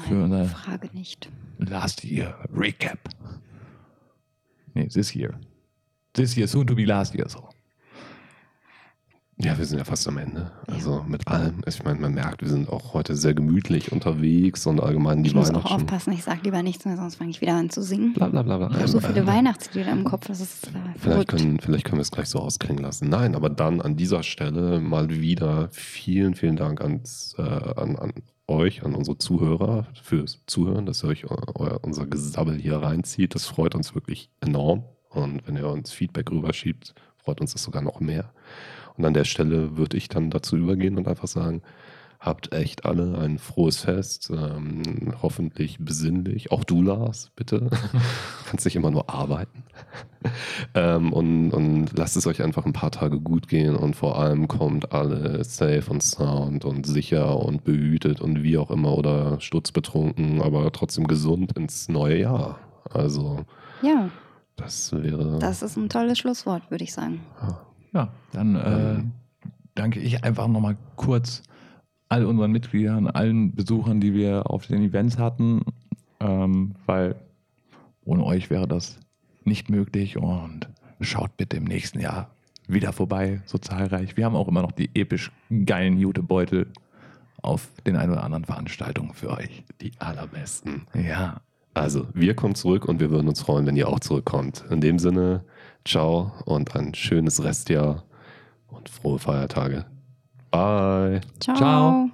[0.08, 1.28] Nein, Frage nicht.
[1.58, 2.98] Last Year Recap.
[4.74, 5.38] Nee, this year.
[6.14, 7.48] This year, soon to be last year, so.
[9.36, 10.52] Ja, wir sind ja fast am Ende.
[10.68, 11.62] Also mit allem.
[11.66, 15.34] Ich meine, man merkt, wir sind auch heute sehr gemütlich unterwegs und allgemein die Ich
[15.34, 18.12] muss auch aufpassen, ich sage lieber nichts mehr, sonst fange ich wieder an zu singen.
[18.12, 18.68] Bla, bla, bla, bla.
[18.70, 21.98] Ich habe so viele ähm, Weihnachtslieder im Kopf, das ist äh, vielleicht können, vielleicht können
[21.98, 23.08] wir es gleich so ausklingen lassen.
[23.08, 28.12] Nein, aber dann an dieser Stelle mal wieder vielen, vielen Dank ans, äh, an, an
[28.46, 33.34] euch, an unsere Zuhörer fürs Zuhören, dass ihr euch euer, unser Gesabbel hier reinzieht.
[33.34, 34.84] Das freut uns wirklich enorm.
[35.08, 38.30] Und wenn ihr uns Feedback rüberschiebt, freut uns das sogar noch mehr.
[38.96, 41.62] Und an der Stelle würde ich dann dazu übergehen und einfach sagen,
[42.24, 46.50] Habt echt alle ein frohes Fest, ähm, hoffentlich besinnlich.
[46.50, 47.68] Auch du, Lars, bitte.
[48.48, 49.64] Kannst nicht immer nur arbeiten.
[50.74, 54.48] ähm, und, und lasst es euch einfach ein paar Tage gut gehen und vor allem
[54.48, 60.40] kommt alle safe und sound und sicher und behütet und wie auch immer oder sturzbetrunken,
[60.40, 62.58] aber trotzdem gesund ins neue Jahr.
[62.90, 63.44] Also,
[63.82, 64.08] Ja,
[64.56, 65.38] das wäre.
[65.38, 67.20] das ist ein tolles Schlusswort, würde ich sagen.
[67.92, 69.02] Ja, dann äh,
[69.74, 71.42] danke ich einfach nochmal kurz
[72.08, 75.62] all unseren Mitgliedern, allen Besuchern, die wir auf den Events hatten,
[76.20, 77.16] ähm, weil
[78.04, 78.98] ohne euch wäre das
[79.44, 80.68] nicht möglich und
[81.00, 82.30] schaut bitte im nächsten Jahr
[82.66, 84.16] wieder vorbei, so zahlreich.
[84.16, 85.30] Wir haben auch immer noch die episch
[85.66, 86.68] geilen Jutebeutel
[87.42, 89.64] auf den ein oder anderen Veranstaltungen für euch.
[89.80, 90.86] die allerbesten.
[90.94, 91.40] Ja,
[91.74, 94.64] Also, wir kommen zurück und wir würden uns freuen, wenn ihr auch zurückkommt.
[94.70, 95.44] In dem Sinne,
[95.84, 98.04] ciao und ein schönes Restjahr
[98.68, 99.84] und frohe Feiertage.
[100.52, 101.20] Bye.
[101.40, 101.56] Ciao.
[101.56, 102.10] Ciao.